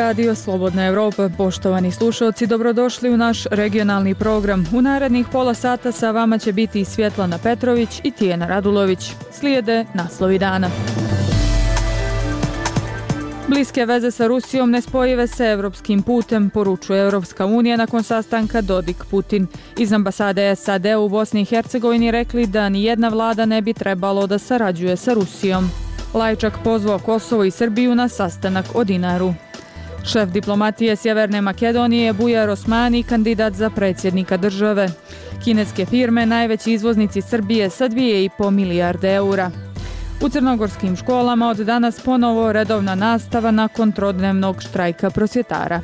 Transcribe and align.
Radio 0.00 0.34
Slobodna 0.34 0.86
Evropa. 0.86 1.28
Poštovani 1.36 1.92
slušalci, 1.92 2.46
dobrodošli 2.46 3.10
u 3.10 3.16
naš 3.16 3.44
regionalni 3.50 4.14
program. 4.14 4.66
U 4.74 4.82
narednih 4.82 5.26
pola 5.32 5.54
sata 5.54 5.92
sa 5.92 6.10
vama 6.10 6.38
će 6.38 6.52
biti 6.52 6.84
Svjetlana 6.84 7.38
Petrović 7.38 8.00
i 8.04 8.10
Tijena 8.10 8.46
Radulović. 8.46 9.12
Slijede 9.32 9.84
naslovi 9.94 10.38
dana. 10.38 10.70
Bliske 13.48 13.86
veze 13.86 14.10
sa 14.10 14.26
Rusijom 14.26 14.70
nespojive 14.70 15.26
se 15.26 15.44
evropskim 15.44 16.02
putem, 16.02 16.50
poručuje 16.50 17.02
Evropska 17.02 17.46
unija 17.46 17.76
nakon 17.76 18.02
sastanka 18.02 18.62
Dodik-Putin. 18.62 19.46
Iz 19.78 19.92
ambasade 19.92 20.56
SAD 20.56 20.86
u 20.86 21.08
Bosni 21.08 21.40
i 21.40 21.44
Hercegovini 21.44 22.10
rekli 22.10 22.46
da 22.46 22.68
ni 22.68 22.84
jedna 22.84 23.08
vlada 23.08 23.46
ne 23.46 23.62
bi 23.62 23.72
trebalo 23.72 24.26
da 24.26 24.38
sarađuje 24.38 24.96
sa 24.96 25.14
Rusijom. 25.14 25.70
Lajčak 26.14 26.52
pozvao 26.64 26.98
Kosovo 26.98 27.44
i 27.44 27.50
Srbiju 27.50 27.94
na 27.94 28.08
sastanak 28.08 28.64
o 28.74 28.84
dinaru. 28.84 29.34
Šef 30.04 30.28
diplomatije 30.28 30.96
Sjeverne 30.96 31.40
Makedonije 31.40 32.12
Bujar 32.12 32.48
Osmani 32.48 33.02
kandidat 33.02 33.52
za 33.52 33.70
predsjednika 33.70 34.36
države. 34.36 34.88
Kineske 35.44 35.86
firme 35.86 36.26
najveći 36.26 36.72
izvoznici 36.72 37.22
Srbije 37.22 37.70
sa 37.70 37.88
2,5 37.88 38.50
milijarde 38.50 39.14
eura. 39.14 39.50
U 40.22 40.28
crnogorskim 40.28 40.96
školama 40.96 41.48
od 41.48 41.56
danas 41.56 42.00
ponovo 42.00 42.52
redovna 42.52 42.94
nastava 42.94 43.50
nakon 43.50 43.92
trodnevnog 43.92 44.62
štrajka 44.62 45.10
prosvjetara. 45.10 45.80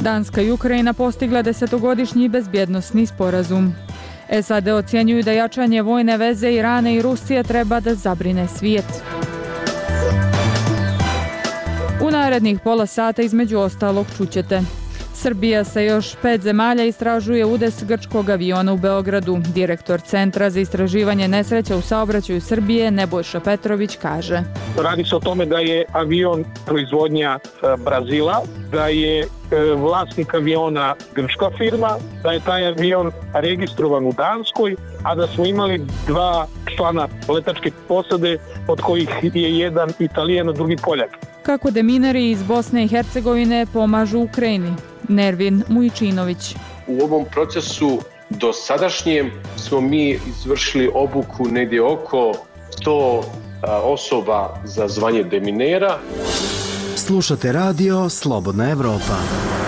Danska 0.00 0.42
i 0.42 0.50
Ukrajina 0.50 0.92
postigla 0.92 1.42
desetogodišnji 1.42 2.28
bezbjednostni 2.28 3.06
sporazum. 3.06 3.74
SAD 4.42 4.68
ocjenjuju 4.68 5.22
da 5.22 5.32
jačanje 5.32 5.82
vojne 5.82 6.16
veze 6.16 6.52
Irana 6.52 6.90
i 6.90 7.02
Rusije 7.02 7.42
treba 7.42 7.80
da 7.80 7.94
zabrine 7.94 8.48
svijet. 8.48 9.02
Narednih 12.26 12.60
pola 12.64 12.86
sata 12.86 13.22
između 13.22 13.58
ostalog 13.58 14.06
čućete. 14.16 14.60
Srbija 15.14 15.64
sa 15.64 15.80
još 15.80 16.16
pet 16.22 16.40
zemalja 16.40 16.84
istražuje 16.84 17.44
udes 17.44 17.84
grčkog 17.84 18.30
aviona 18.30 18.72
u 18.72 18.76
Beogradu. 18.76 19.38
Direktor 19.54 20.00
Centra 20.00 20.50
za 20.50 20.60
istraživanje 20.60 21.28
nesreća 21.28 21.76
u 21.76 21.80
saobraćaju 21.80 22.40
Srbije 22.40 22.90
Nebojša 22.90 23.40
Petrović 23.40 23.96
kaže. 24.02 24.42
Radi 24.82 25.04
se 25.04 25.16
o 25.16 25.20
tome 25.20 25.46
da 25.46 25.58
je 25.58 25.84
avion 25.92 26.44
proizvodnja 26.66 27.38
e, 27.38 27.76
Brazila, 27.84 28.42
da 28.72 28.86
je 28.86 29.26
vlasnik 29.76 30.34
aviona 30.34 30.94
grčka 31.14 31.50
firma, 31.58 31.96
da 32.22 32.32
je 32.32 32.40
taj 32.40 32.66
avion 32.66 33.12
registrovan 33.34 34.06
u 34.06 34.12
Danskoj, 34.12 34.76
a 35.02 35.14
da 35.14 35.26
smo 35.26 35.46
imali 35.46 35.80
dva 36.06 36.46
člana 36.76 37.08
letačke 37.28 37.70
posade 37.88 38.38
od 38.68 38.80
kojih 38.80 39.08
je 39.22 39.58
jedan 39.58 39.90
italijan, 39.98 40.48
a 40.48 40.52
drugi 40.52 40.76
poljak. 40.76 41.10
Kako 41.42 41.70
deminari 41.70 42.30
iz 42.30 42.42
Bosne 42.42 42.84
i 42.84 42.88
Hercegovine 42.88 43.66
pomažu 43.72 44.18
Ukrajini? 44.18 44.74
Nervin 45.08 45.62
Mujčinović. 45.68 46.54
U 46.86 47.04
ovom 47.04 47.24
procesu 47.32 47.98
do 48.30 48.52
sadašnjem 48.52 49.30
smo 49.56 49.80
mi 49.80 50.18
izvršili 50.26 50.90
obuku 50.94 51.48
negdje 51.48 51.82
oko 51.82 52.32
100 52.84 53.22
osoba 53.82 54.60
za 54.64 54.88
zvanje 54.88 55.22
deminera. 55.22 55.98
Slušate 57.06 57.52
radio 57.52 58.10
Slobodna 58.10 58.70
Evropa. 58.70 59.65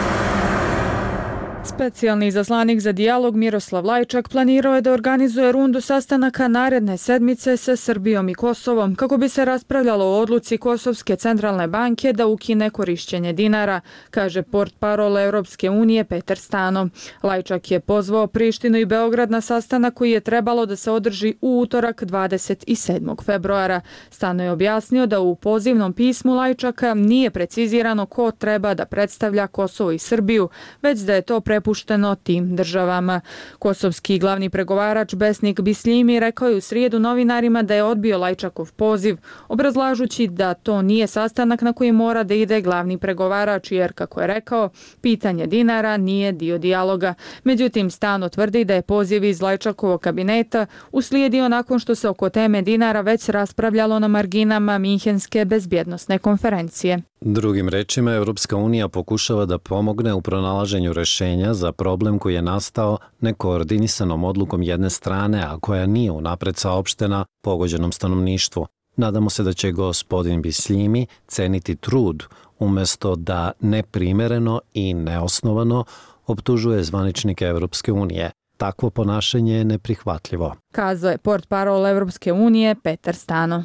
Specijalni 1.78 2.30
zaslanik 2.30 2.80
za 2.80 2.92
dijalog 2.92 3.36
Miroslav 3.36 3.86
Lajčak 3.86 4.28
planirao 4.28 4.74
je 4.74 4.80
da 4.80 4.92
organizuje 4.92 5.52
rundu 5.52 5.80
sastanaka 5.80 6.48
naredne 6.48 6.96
sedmice 6.96 7.56
sa 7.56 7.76
Srbijom 7.76 8.28
i 8.28 8.34
Kosovom 8.34 8.94
kako 8.94 9.16
bi 9.16 9.28
se 9.28 9.44
raspravljalo 9.44 10.04
o 10.04 10.20
odluci 10.20 10.58
Kosovske 10.58 11.16
centralne 11.16 11.66
banke 11.66 12.12
da 12.12 12.26
ukine 12.26 12.70
korišćenje 12.70 13.32
dinara, 13.32 13.80
kaže 14.10 14.42
port 14.42 14.74
parol 14.78 15.18
Europske 15.18 15.70
unije 15.70 16.04
Peter 16.04 16.38
Stano. 16.38 16.88
Lajčak 17.22 17.70
je 17.70 17.80
pozvao 17.80 18.26
Prištinu 18.26 18.78
i 18.78 18.86
Beograd 18.86 19.30
na 19.30 19.40
sastanak 19.40 19.94
koji 19.94 20.10
je 20.10 20.20
trebalo 20.20 20.66
da 20.66 20.76
se 20.76 20.90
održi 20.90 21.34
u 21.40 21.60
utorak 21.60 22.02
27. 22.02 23.24
februara. 23.24 23.80
Stano 24.10 24.44
je 24.44 24.50
objasnio 24.50 25.06
da 25.06 25.20
u 25.20 25.34
pozivnom 25.34 25.92
pismu 25.92 26.34
Lajčaka 26.34 26.94
nije 26.94 27.30
precizirano 27.30 28.06
ko 28.06 28.30
treba 28.30 28.74
da 28.74 28.84
predstavlja 28.84 29.46
Kosovo 29.46 29.92
i 29.92 29.98
Srbiju, 29.98 30.48
već 30.82 30.98
da 30.98 31.14
je 31.14 31.22
to 31.22 31.40
prepušteno 31.40 31.67
prepušteno 31.68 32.14
tim 32.14 32.56
državama. 32.56 33.20
Kosovski 33.58 34.18
glavni 34.18 34.50
pregovarač 34.50 35.14
Besnik 35.14 35.60
Bisljimi 35.60 36.20
rekao 36.20 36.48
je 36.48 36.56
u 36.56 36.60
srijedu 36.60 36.98
novinarima 36.98 37.62
da 37.62 37.74
je 37.74 37.82
odbio 37.82 38.18
Lajčakov 38.18 38.72
poziv, 38.72 39.16
obrazlažući 39.48 40.26
da 40.26 40.54
to 40.54 40.82
nije 40.82 41.06
sastanak 41.06 41.62
na 41.62 41.72
koji 41.72 41.92
mora 41.92 42.22
da 42.22 42.34
ide 42.34 42.60
glavni 42.60 42.98
pregovarač, 42.98 43.72
jer, 43.72 43.92
kako 43.92 44.20
je 44.20 44.26
rekao, 44.26 44.70
pitanje 45.00 45.46
dinara 45.46 45.96
nije 45.96 46.32
dio 46.32 46.58
dijaloga. 46.58 47.14
Međutim, 47.44 47.90
Stano 47.90 48.28
tvrdi 48.28 48.64
da 48.64 48.74
je 48.74 48.82
poziv 48.82 49.24
iz 49.24 49.42
Lajčakovog 49.42 50.00
kabineta 50.00 50.66
uslijedio 50.92 51.48
nakon 51.48 51.78
što 51.78 51.94
se 51.94 52.08
oko 52.08 52.28
teme 52.28 52.62
dinara 52.62 53.00
već 53.00 53.28
raspravljalo 53.28 53.98
na 53.98 54.08
marginama 54.08 54.78
Minhenske 54.78 55.44
bezbjednostne 55.44 56.18
konferencije. 56.18 57.02
Drugim 57.20 57.68
rečima, 57.68 58.12
Evropska 58.12 58.56
unija 58.56 58.88
pokušava 58.88 59.46
da 59.46 59.58
pomogne 59.58 60.14
u 60.14 60.20
pronalaženju 60.20 60.92
rešenja 60.92 61.54
za 61.58 61.72
problem 61.72 62.18
koji 62.18 62.34
je 62.34 62.42
nastao 62.42 62.98
nekoordinisanom 63.20 64.24
odlukom 64.24 64.62
jedne 64.62 64.90
strane, 64.90 65.42
a 65.42 65.58
koja 65.58 65.86
nije 65.86 66.12
unapred 66.12 66.56
saopštena 66.56 67.24
pogođenom 67.44 67.92
stanovništvu. 67.92 68.66
Nadamo 68.96 69.30
se 69.30 69.42
da 69.42 69.52
će 69.52 69.72
gospodin 69.72 70.42
Bisljimi 70.42 71.06
ceniti 71.26 71.76
trud 71.76 72.24
umesto 72.58 73.16
da 73.16 73.52
neprimereno 73.60 74.60
i 74.74 74.94
neosnovano 74.94 75.84
optužuje 76.26 76.84
zvaničnike 76.84 77.44
Evropske 77.44 77.92
unije. 77.92 78.30
Takvo 78.56 78.90
ponašanje 78.90 79.54
je 79.54 79.64
neprihvatljivo. 79.64 80.54
Kazao 80.72 81.10
je 81.10 81.18
port 81.18 81.48
parol 81.48 81.86
Evropske 81.86 82.32
unije 82.32 82.74
Petar 82.74 83.14
Stano. 83.14 83.64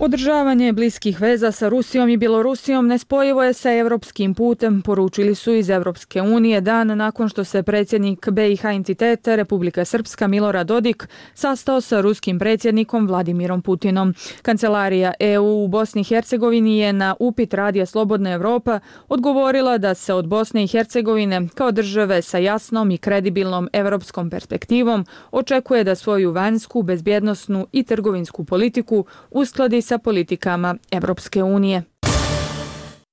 Održavanje 0.00 0.72
bliskih 0.72 1.20
veza 1.20 1.52
sa 1.52 1.68
Rusijom 1.68 2.08
i 2.08 2.16
Bjelorusijom 2.16 2.86
nespojivo 2.86 3.44
je 3.44 3.52
sa 3.52 3.72
evropskim 3.72 4.34
putem, 4.34 4.82
poručili 4.82 5.34
su 5.34 5.52
iz 5.52 5.70
Evropske 5.70 6.22
unije 6.22 6.60
dan 6.60 6.98
nakon 6.98 7.28
što 7.28 7.44
se 7.44 7.62
predsjednik 7.62 8.28
BiH 8.30 8.64
entitete 8.64 9.36
Republika 9.36 9.84
Srpska 9.84 10.26
Milorad 10.26 10.66
Dodik 10.66 11.08
sastao 11.34 11.80
sa 11.80 12.00
ruskim 12.00 12.38
predsjednikom 12.38 13.06
Vladimirom 13.06 13.62
Putinom. 13.62 14.14
Kancelarija 14.42 15.12
EU 15.20 15.64
u 15.64 15.68
Bosni 15.68 16.00
i 16.00 16.04
Hercegovini 16.04 16.78
je 16.78 16.92
na 16.92 17.14
upit 17.18 17.54
Radija 17.54 17.86
Slobodna 17.86 18.30
Evropa 18.30 18.80
odgovorila 19.08 19.78
da 19.78 19.94
se 19.94 20.14
od 20.14 20.28
Bosne 20.28 20.64
i 20.64 20.68
Hercegovine 20.68 21.48
kao 21.54 21.72
države 21.72 22.22
sa 22.22 22.38
jasnom 22.38 22.90
i 22.90 22.98
kredibilnom 22.98 23.68
evropskom 23.72 24.30
perspektivom 24.30 25.06
očekuje 25.30 25.84
da 25.84 25.94
svoju 25.94 26.32
vanjsku, 26.32 26.82
bezbjednostnu 26.82 27.66
i 27.72 27.82
trgovinsku 27.82 28.44
politiku 28.44 29.04
uskladi 29.30 29.87
sa 29.88 29.98
politikama 29.98 30.74
Evropske 30.90 31.42
unije. 31.42 31.82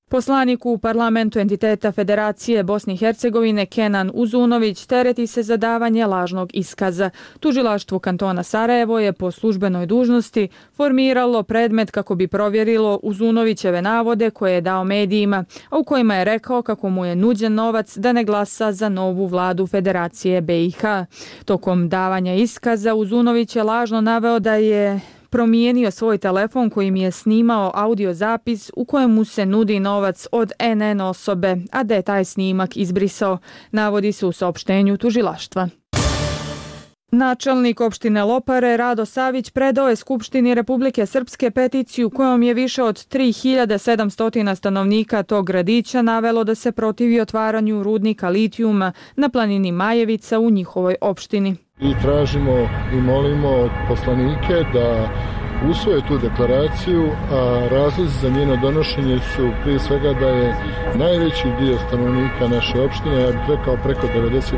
Poslanik 0.09 0.65
u 0.65 0.77
parlamentu 0.77 1.39
entiteta 1.39 1.91
Federacije 1.91 2.63
Bosne 2.63 2.93
i 2.93 2.97
Hercegovine 2.97 3.65
Kenan 3.65 4.11
Uzunović 4.13 4.85
tereti 4.85 5.27
se 5.27 5.43
za 5.43 5.57
davanje 5.57 6.05
lažnog 6.05 6.49
iskaza. 6.53 7.09
Tužilaštvo 7.39 7.99
kantona 7.99 8.43
Sarajevo 8.43 8.99
je 8.99 9.13
po 9.13 9.31
službenoj 9.31 9.85
dužnosti 9.85 10.47
formiralo 10.73 11.43
predmet 11.43 11.91
kako 11.91 12.15
bi 12.15 12.27
provjerilo 12.27 12.99
Uzunovićeve 13.03 13.81
navode 13.81 14.29
koje 14.29 14.53
je 14.53 14.61
dao 14.61 14.83
medijima, 14.83 15.45
a 15.69 15.77
u 15.77 15.83
kojima 15.83 16.15
je 16.15 16.25
rekao 16.25 16.61
kako 16.61 16.89
mu 16.89 17.05
je 17.05 17.15
nuđen 17.15 17.53
novac 17.53 17.97
da 17.97 18.11
ne 18.11 18.23
glasa 18.23 18.71
za 18.71 18.89
novu 18.89 19.25
vladu 19.25 19.67
Federacije 19.67 20.41
BiH. 20.41 20.81
Tokom 21.45 21.89
davanja 21.89 22.33
iskaza 22.33 22.95
Uzunović 22.95 23.55
je 23.55 23.63
lažno 23.63 24.01
naveo 24.01 24.39
da 24.39 24.53
je 24.53 24.99
promijenio 25.35 25.91
svoj 25.91 26.17
telefon 26.17 26.69
kojim 26.69 26.95
je 26.95 27.11
snimao 27.11 27.71
audio 27.73 28.13
zapis 28.13 28.71
u 28.75 28.85
kojemu 28.85 29.25
se 29.25 29.45
nudi 29.45 29.79
novac 29.79 30.27
od 30.31 30.51
NN 30.75 31.01
osobe, 31.01 31.55
a 31.71 31.83
da 31.83 31.95
je 31.95 32.01
taj 32.01 32.25
snimak 32.25 32.77
izbrisao, 32.77 33.37
navodi 33.71 34.11
se 34.11 34.25
u 34.25 34.31
saopštenju 34.31 34.97
tužilaštva. 34.97 35.69
Načelnik 37.15 37.81
opštine 37.81 38.23
Lopare 38.23 38.77
Rado 38.77 39.05
Savić 39.05 39.49
predao 39.49 39.89
je 39.89 39.95
Skupštini 39.95 40.53
Republike 40.53 41.05
Srpske 41.05 41.51
peticiju 41.51 42.09
kojom 42.09 42.43
je 42.43 42.53
više 42.53 42.83
od 42.83 42.95
3700 42.95 44.55
stanovnika 44.55 45.23
tog 45.23 45.45
gradića 45.45 46.01
navelo 46.01 46.43
da 46.43 46.55
se 46.55 46.71
protivi 46.71 47.21
otvaranju 47.21 47.83
rudnika 47.83 48.29
litijuma 48.29 48.91
na 49.15 49.29
planini 49.29 49.71
Majevica 49.71 50.39
u 50.39 50.49
njihovoj 50.49 50.95
opštini. 51.01 51.55
I 51.81 51.93
tražimo 52.01 52.69
i 52.93 52.95
molimo 52.95 53.49
od 53.49 53.71
poslanike 53.87 54.53
da 54.73 55.09
usvoje 55.69 56.01
tu 56.07 56.17
deklaraciju, 56.17 57.09
a 57.31 57.67
razlozi 57.71 58.19
za 58.21 58.29
njeno 58.29 58.55
donošenje 58.55 59.19
su 59.19 59.49
prije 59.63 59.79
svega 59.79 60.13
da 60.13 60.27
je 60.27 60.55
najveći 60.95 61.47
dio 61.59 61.77
stanovnika 61.87 62.47
naše 62.47 62.81
opštine, 62.81 63.21
ja 63.21 63.31
bih 63.31 63.41
rekao 63.49 63.77
preko 63.83 64.07
90%, 64.07 64.57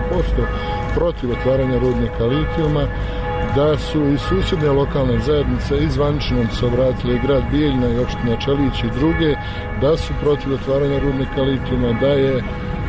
protiv 0.96 1.32
otvaranja 1.32 1.80
rudnika 1.80 2.24
litijuma, 2.26 2.84
da 3.56 3.78
su 3.78 4.02
i 4.14 4.18
susjedne 4.18 4.70
lokalne 4.70 5.20
zajednice 5.20 5.78
i 5.78 5.90
zvaničnom 5.90 6.48
se 6.60 6.66
obratili 6.66 7.20
grad 7.20 7.44
Bijeljna 7.52 7.88
i 7.88 8.00
opština 8.00 8.36
Čelić 8.46 8.84
i 8.84 9.00
druge, 9.00 9.36
da 9.82 9.98
su 9.98 10.14
protiv 10.22 10.54
otvaranja 10.54 11.00
rudnika 11.00 11.42
litijuma, 11.42 12.00
da 12.02 12.08
je 12.08 12.44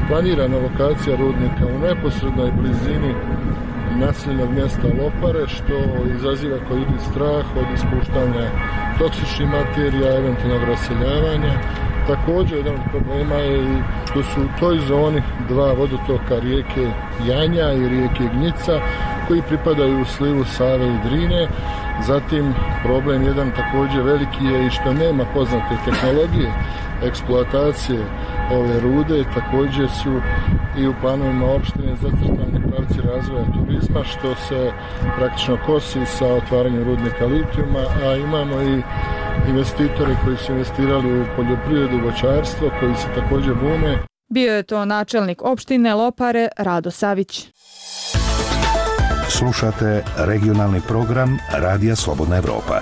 planirana 0.09 0.57
lokacija 0.59 1.17
rudnika 1.17 1.65
u 1.75 1.79
neposrednoj 1.79 2.53
blizini 2.61 3.15
naseljenog 3.97 4.51
mjesta 4.51 4.87
Lopare, 4.99 5.47
što 5.47 5.75
izaziva 6.17 6.59
kod 6.69 6.79
ljudi 6.79 6.99
strah 7.11 7.45
od 7.57 7.67
ispuštanja 7.75 8.51
toksičnih 8.99 9.49
materija, 9.49 10.17
eventualnog 10.17 10.63
raseljavanja. 10.69 11.53
Također, 12.07 12.57
jedan 12.59 12.75
od 12.75 12.91
problema 12.91 13.35
je 13.35 13.63
i 13.63 13.83
što 14.11 14.23
su 14.23 14.41
u 14.41 14.61
toj 14.61 14.79
zoni 14.79 15.23
dva 15.49 15.73
vodotoka 15.73 16.39
rijeke 16.43 16.87
Janja 17.29 17.73
i 17.73 17.89
rijeke 17.89 18.25
Gnjica, 18.35 18.81
koji 19.29 19.43
pripadaju 19.43 20.01
u 20.01 20.05
slivu 20.05 20.45
Save 20.45 20.87
i 20.87 21.09
Drine. 21.09 21.49
Zatim, 22.07 22.55
problem 22.85 23.23
jedan 23.23 23.51
također 23.51 24.03
veliki 24.03 24.45
je 24.45 24.67
i 24.67 24.71
što 24.71 24.93
nema 24.93 25.25
poznate 25.35 25.75
tehnologije 25.85 26.53
eksploatacije 27.05 28.01
ove 28.53 28.81
rude, 28.81 29.25
također 29.35 29.89
su 29.91 30.21
i 30.79 30.87
u 30.87 30.95
planovima 31.01 31.47
opštine 31.47 31.97
zacrtani 31.97 32.58
pravci 32.89 33.09
razvoja 33.09 33.45
turizma, 33.45 34.05
što 34.05 34.35
se 34.35 34.73
praktično 35.17 35.59
kosi 35.67 36.07
sa 36.07 36.27
otvaranjem 36.27 36.85
rudnika 36.85 37.27
litijuma, 37.27 37.85
a 38.05 38.17
imamo 38.17 38.63
i 38.63 38.83
investitore 39.49 40.17
koji 40.25 40.37
su 40.37 40.53
investirali 40.53 41.21
u 41.21 41.25
poljoprivredu, 41.37 42.05
voćarstvo, 42.05 42.71
koji 42.81 42.95
se 42.95 43.07
također 43.15 43.55
bune. 43.55 43.99
Bio 44.31 44.55
je 44.55 44.63
to 44.63 44.85
načelnik 44.85 45.43
opštine 45.43 45.95
Lopare 45.95 46.49
Rado 46.59 46.91
Savić. 46.91 47.49
Slušate 49.29 50.05
regionalni 50.17 50.81
program 50.89 51.39
Radija 51.53 51.97
Slobodna 51.97 52.37
Evropa. 52.37 52.81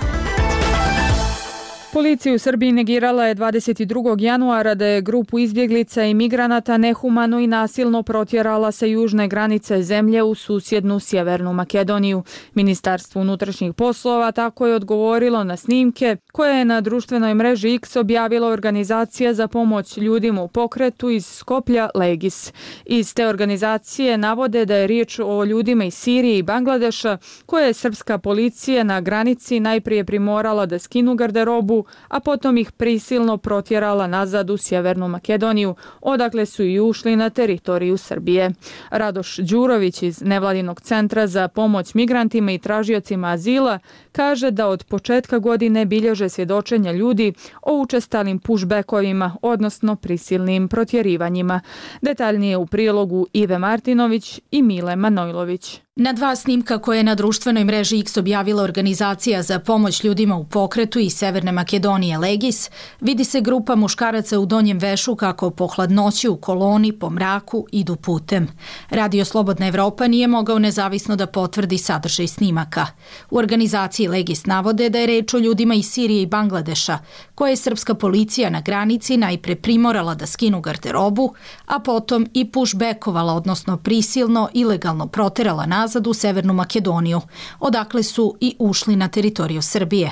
Policija 1.97 2.35
u 2.35 2.37
Srbiji 2.37 2.71
negirala 2.71 3.25
je 3.25 3.35
22. 3.35 4.21
januara 4.21 4.75
da 4.75 4.85
je 4.85 5.01
grupu 5.01 5.39
izbjeglica 5.39 6.03
i 6.03 6.13
migranata 6.13 6.77
nehumano 6.77 7.39
i 7.39 7.47
nasilno 7.47 8.03
protjerala 8.03 8.71
sa 8.71 8.85
južne 8.85 9.27
granice 9.27 9.83
zemlje 9.83 10.23
u 10.23 10.35
susjednu 10.35 10.99
Sjevernu 10.99 11.53
Makedoniju. 11.53 12.23
Ministarstvo 12.53 13.21
unutrašnjih 13.21 13.73
poslova 13.73 14.31
tako 14.31 14.67
je 14.67 14.75
odgovorilo 14.75 15.43
na 15.43 15.57
snimke 15.57 16.17
koje 16.31 16.57
je 16.57 16.65
na 16.65 16.81
društvenoj 16.81 17.33
mreži 17.33 17.75
X 17.75 17.95
objavila 17.95 18.47
organizacija 18.47 19.33
za 19.33 19.47
pomoć 19.47 19.97
ljudima 19.97 20.41
u 20.41 20.47
pokretu 20.47 21.09
iz 21.09 21.25
Skoplja 21.25 21.89
Legis. 21.95 22.53
Iz 22.85 23.13
te 23.13 23.27
organizacije 23.27 24.17
navode 24.17 24.65
da 24.65 24.75
je 24.75 24.87
riječ 24.87 25.19
o 25.23 25.43
ljudima 25.43 25.85
iz 25.85 25.93
Sirije 25.93 26.37
i 26.37 26.43
Bangladeša 26.43 27.17
koje 27.45 27.67
je 27.67 27.73
srpska 27.73 28.17
policija 28.17 28.83
na 28.83 29.01
granici 29.01 29.59
najprije 29.59 30.05
primorala 30.05 30.65
da 30.65 30.79
skinu 30.79 31.15
garderobu, 31.15 31.86
a 32.07 32.19
potom 32.19 32.57
ih 32.57 32.71
prisilno 32.71 33.37
protjerala 33.37 34.07
nazad 34.07 34.49
u 34.49 34.57
Sjevernu 34.57 35.07
Makedoniju, 35.07 35.75
odakle 36.01 36.45
su 36.45 36.63
i 36.63 36.79
ušli 36.79 37.15
na 37.15 37.29
teritoriju 37.29 37.97
Srbije. 37.97 38.51
Radoš 38.89 39.37
Đurović 39.37 40.03
iz 40.03 40.21
Nevladinog 40.21 40.81
centra 40.81 41.27
za 41.27 41.47
pomoć 41.47 41.93
migrantima 41.93 42.51
i 42.51 42.59
tražiocima 42.59 43.27
azila 43.27 43.79
kaže 44.11 44.51
da 44.51 44.67
od 44.67 44.83
početka 44.83 45.39
godine 45.39 45.85
bilježe 45.85 46.29
svjedočenja 46.29 46.91
ljudi 46.91 47.33
o 47.61 47.81
učestalim 47.81 48.39
pushbackovima, 48.39 49.35
odnosno 49.41 49.95
prisilnim 49.95 50.67
protjerivanjima. 50.67 51.61
Detaljnije 52.01 52.57
u 52.57 52.65
prilogu 52.65 53.27
Ive 53.33 53.57
Martinović 53.57 54.41
i 54.51 54.61
Mile 54.61 54.95
Manojlović. 54.95 55.86
Na 55.99 56.13
dva 56.13 56.35
snimka 56.35 56.77
koje 56.77 56.97
je 56.97 57.03
na 57.03 57.15
društvenoj 57.15 57.63
mreži 57.63 57.99
X 57.99 58.17
objavila 58.17 58.63
organizacija 58.63 59.43
za 59.43 59.59
pomoć 59.59 60.03
ljudima 60.03 60.35
u 60.35 60.43
pokretu 60.43 60.99
iz 60.99 61.13
Severne 61.13 61.51
Makedonije 61.51 62.17
Legis, 62.17 62.69
vidi 63.01 63.23
se 63.23 63.41
grupa 63.41 63.75
muškaraca 63.75 64.39
u 64.39 64.45
donjem 64.45 64.77
vešu 64.77 65.15
kako 65.15 65.49
po 65.49 65.67
hladnoći 65.67 66.27
u 66.27 66.35
koloni, 66.35 66.91
po 66.91 67.09
mraku 67.09 67.67
idu 67.71 67.95
putem. 67.95 68.47
Radio 68.89 69.25
Slobodna 69.25 69.67
Evropa 69.67 70.07
nije 70.07 70.27
mogao 70.27 70.59
nezavisno 70.59 71.15
da 71.15 71.27
potvrdi 71.27 71.77
sadržaj 71.77 72.27
snimaka. 72.27 72.87
U 73.29 73.37
organizaciji 73.37 74.07
Legis 74.07 74.45
navode 74.45 74.89
da 74.89 74.99
je 74.99 75.07
reč 75.07 75.33
o 75.33 75.37
ljudima 75.37 75.73
iz 75.73 75.85
Sirije 75.85 76.21
i 76.21 76.25
Bangladeša, 76.25 76.97
koje 77.35 77.49
je 77.49 77.55
srpska 77.57 77.93
policija 77.93 78.49
na 78.49 78.61
granici 78.61 79.17
najpre 79.17 79.55
primorala 79.55 80.15
da 80.15 80.25
skinu 80.25 80.61
garderobu, 80.61 81.33
a 81.65 81.79
potom 81.79 82.27
i 82.33 82.51
pushbackovala, 82.51 83.33
odnosno 83.33 83.77
prisilno, 83.77 84.49
ilegalno 84.53 85.07
proterala 85.07 85.65
nazad 85.65 85.86
nazad 85.87 86.07
u 86.07 86.13
Severnu 86.13 86.53
Makedoniju, 86.53 87.21
odakle 87.59 88.03
su 88.03 88.35
i 88.39 88.55
ušli 88.59 88.95
na 88.95 89.07
teritoriju 89.07 89.61
Srbije. 89.61 90.11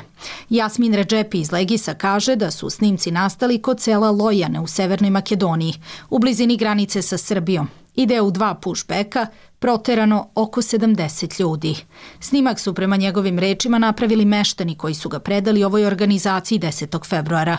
Jasmin 0.50 0.94
Redžepi 0.94 1.40
iz 1.40 1.52
Legisa 1.52 1.94
kaže 1.94 2.36
da 2.36 2.52
su 2.52 2.70
snimci 2.70 3.12
nastali 3.12 3.62
kod 3.62 3.82
sela 3.82 4.12
Lojane 4.12 4.60
u 4.60 4.68
Severnoj 4.68 5.10
Makedoniji, 5.10 5.74
u 6.10 6.20
blizini 6.20 6.58
granice 6.58 7.02
sa 7.02 7.18
Srbijom. 7.18 7.68
Ide 7.96 8.22
u 8.22 8.32
dva 8.32 8.54
pushbacka, 8.54 9.28
proterano 9.66 10.30
oko 10.36 10.62
70 10.62 11.40
ljudi. 11.40 11.76
Snimak 12.20 12.60
su 12.60 12.74
prema 12.74 12.98
njegovim 12.98 13.40
rečima 13.40 13.78
napravili 13.80 14.26
meštani 14.26 14.76
koji 14.76 14.94
su 14.94 15.10
ga 15.10 15.20
predali 15.20 15.64
ovoj 15.64 15.86
organizaciji 15.86 16.60
10. 16.60 17.10
februara. 17.10 17.58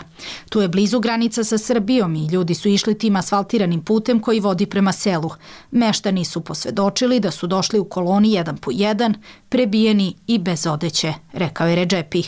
Tu 0.49 0.61
je 0.61 0.67
blizu 0.67 0.99
granica 0.99 1.43
sa 1.43 1.57
Srbijom 1.57 2.15
i 2.15 2.27
ljudi 2.27 2.55
su 2.55 2.69
išli 2.69 2.97
tim 2.97 3.15
asfaltiranim 3.15 3.81
putem 3.81 4.19
koji 4.19 4.39
vodi 4.39 4.65
prema 4.65 4.91
selu. 4.91 5.29
Meštani 5.71 6.25
su 6.25 6.41
posvedočili 6.41 7.19
da 7.19 7.31
su 7.31 7.47
došli 7.47 7.79
u 7.79 7.85
koloni 7.85 8.33
jedan 8.33 8.57
po 8.57 8.71
jedan, 8.73 9.15
prebijeni 9.49 10.15
i 10.27 10.39
bez 10.39 10.67
odeće, 10.67 11.13
rekao 11.33 11.67
je 11.67 11.75
Redžepi. 11.75 12.23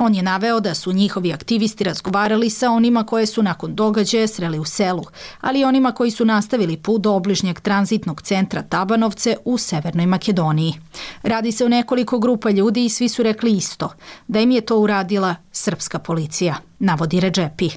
On 0.00 0.14
je 0.14 0.22
naveo 0.22 0.60
da 0.60 0.74
su 0.74 0.92
njihovi 0.92 1.32
aktivisti 1.32 1.84
razgovarali 1.84 2.50
sa 2.50 2.70
onima 2.70 3.04
koje 3.06 3.26
su 3.26 3.42
nakon 3.42 3.74
događaja 3.74 4.28
sreli 4.28 4.58
u 4.58 4.64
selu, 4.64 5.04
ali 5.40 5.60
i 5.60 5.64
onima 5.64 5.92
koji 5.92 6.10
su 6.10 6.24
nastavili 6.24 6.76
put 6.76 7.02
do 7.02 7.12
obližnjeg 7.12 7.60
tranzitnog 7.60 8.22
centra 8.22 8.62
Tabanovce 8.62 9.36
u 9.44 9.58
Severnoj 9.58 10.06
Makedoniji. 10.06 10.74
Radi 11.22 11.52
se 11.52 11.64
o 11.64 11.68
nekoliko 11.68 12.18
grupa 12.18 12.50
ljudi 12.50 12.84
i 12.84 12.88
svi 12.88 13.08
su 13.08 13.22
rekli 13.22 13.52
isto, 13.52 13.92
da 14.28 14.40
im 14.40 14.50
je 14.50 14.60
to 14.60 14.78
uradila 14.78 15.34
srpska 15.52 15.98
policija, 15.98 16.56
navodi 16.78 17.20
Redžepi. 17.20 17.70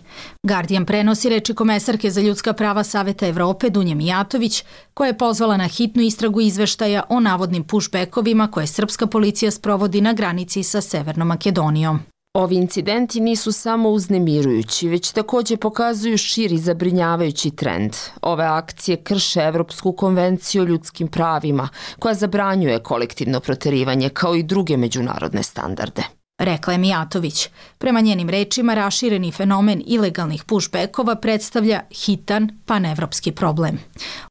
Guardian 0.43 0.85
prenosi 0.85 1.29
reči 1.29 1.53
komesarke 1.53 2.11
za 2.11 2.21
ljudska 2.21 2.53
prava 2.53 2.83
Saveta 2.83 3.27
Evrope 3.27 3.69
Dunje 3.69 3.95
Mijatović, 3.95 4.63
koja 4.93 5.07
je 5.07 5.17
pozvala 5.17 5.57
na 5.57 5.67
hitnu 5.67 6.01
istragu 6.01 6.41
izveštaja 6.41 7.03
o 7.09 7.19
navodnim 7.19 7.63
pushbackovima 7.63 8.51
koje 8.51 8.67
srpska 8.67 9.07
policija 9.07 9.51
sprovodi 9.51 10.01
na 10.01 10.13
granici 10.13 10.63
sa 10.63 10.81
Severnom 10.81 11.27
Makedonijom. 11.27 12.10
Ovi 12.33 12.55
incidenti 12.55 13.19
nisu 13.19 13.51
samo 13.51 13.89
uznemirujući, 13.89 14.87
već 14.87 15.11
takođe 15.11 15.57
pokazuju 15.57 16.17
širi 16.17 16.57
zabrinjavajući 16.57 17.51
trend. 17.51 17.93
Ove 18.21 18.45
akcije 18.45 18.97
krše 18.97 19.41
Evropsku 19.41 19.91
konvenciju 19.91 20.61
o 20.61 20.65
ljudskim 20.65 21.07
pravima, 21.07 21.69
koja 21.99 22.13
zabranjuje 22.13 22.79
kolektivno 22.79 23.39
proterivanje 23.39 24.09
kao 24.09 24.35
i 24.35 24.43
druge 24.43 24.77
međunarodne 24.77 25.43
standarde 25.43 26.20
rekla 26.43 26.73
je 26.73 26.79
Mijatović. 26.79 27.49
Prema 27.77 28.01
njenim 28.01 28.29
rečima, 28.29 28.73
rašireni 28.73 29.31
fenomen 29.31 29.83
ilegalnih 29.85 30.43
pushbackova 30.43 31.15
predstavlja 31.15 31.81
hitan 32.05 32.59
panevropski 32.65 33.31
problem. 33.31 33.79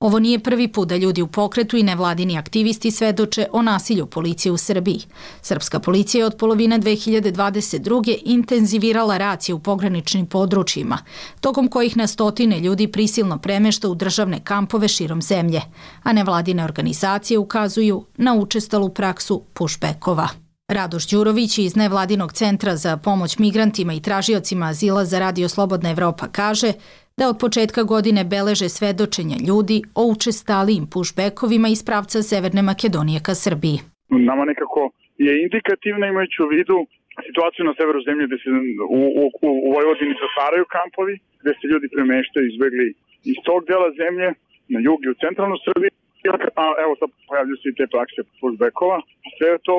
Ovo 0.01 0.19
nije 0.19 0.39
prvi 0.39 0.69
put 0.69 0.89
da 0.89 0.97
ljudi 0.97 1.23
u 1.23 1.27
pokretu 1.27 1.77
i 1.77 1.83
nevladini 1.83 2.39
aktivisti 2.39 2.91
svedoče 2.91 3.47
o 3.53 3.63
nasilju 3.63 4.07
policije 4.07 4.53
u 4.53 4.57
Srbiji. 4.57 5.01
Srpska 5.43 5.81
policija 5.81 6.23
je 6.23 6.27
od 6.27 6.37
polovine 6.37 6.79
2022. 6.79 8.19
intenzivirala 8.25 9.19
racije 9.19 9.55
u 9.55 9.59
pograničnim 9.59 10.27
područjima, 10.27 10.99
tokom 11.41 11.69
kojih 11.69 11.97
na 11.97 12.07
stotine 12.07 12.61
ljudi 12.61 12.89
prisilno 12.89 13.39
premešta 13.39 13.89
u 13.89 13.95
državne 13.95 14.41
kampove 14.45 14.89
širom 14.89 15.23
zemlje, 15.23 15.61
a 16.03 16.13
nevladine 16.13 16.65
organizacije 16.65 17.39
ukazuju 17.39 18.05
na 18.17 18.35
učestalu 18.35 18.89
praksu 18.89 19.43
pushbackova. 19.55 20.50
Radoš 20.79 21.05
Đurović 21.11 21.53
iz 21.59 21.73
Nevladinog 21.83 22.31
centra 22.41 22.73
za 22.85 22.93
pomoć 23.07 23.33
migrantima 23.45 23.93
i 23.95 24.05
tražiocima 24.09 24.65
azila 24.73 25.03
za 25.11 25.17
Radio 25.27 25.49
Slobodna 25.55 25.89
Evropa 25.97 26.25
kaže 26.41 26.71
da 27.19 27.25
od 27.33 27.37
početka 27.45 27.83
godine 27.93 28.23
beleže 28.35 28.69
svedočenja 28.77 29.37
ljudi 29.49 29.79
o 30.01 30.03
učestalijim 30.15 30.85
pushbackovima 30.95 31.69
iz 31.71 31.81
pravca 31.89 32.19
Severne 32.31 32.63
Makedonije 32.71 33.19
ka 33.27 33.35
Srbiji. 33.45 33.77
Nama 34.31 34.45
nekako 34.51 34.81
je 35.27 35.33
indikativno 35.45 36.05
imajući 36.07 36.39
u 36.45 36.51
vidu 36.57 36.77
situaciju 37.29 37.63
na 37.69 37.75
severu 37.79 38.01
zemlje 38.09 38.25
gde 38.29 38.37
se 38.43 38.49
u, 38.99 39.03
u, 39.21 39.25
u 39.67 39.69
Vojvodini 39.77 40.15
zatvaraju 40.25 40.65
kampovi, 40.77 41.15
gde 41.41 41.53
se 41.59 41.65
ljudi 41.73 41.87
premeštaju 41.95 42.45
izbegli 42.47 42.87
iz 43.31 43.39
tog 43.49 43.61
dela 43.71 43.89
zemlje 44.03 44.29
na 44.75 44.79
jug 44.87 44.99
i 45.03 45.13
u 45.13 45.21
centralnu 45.25 45.57
Srbiju, 45.67 45.91
a 46.63 46.65
evo 46.85 46.93
sad 47.01 47.09
pojavljuju 47.29 47.59
se 47.61 47.67
i 47.71 47.77
te 47.79 47.87
prakse 47.95 48.21
pushbackova. 48.41 48.99
Sve 49.37 49.51
to 49.67 49.75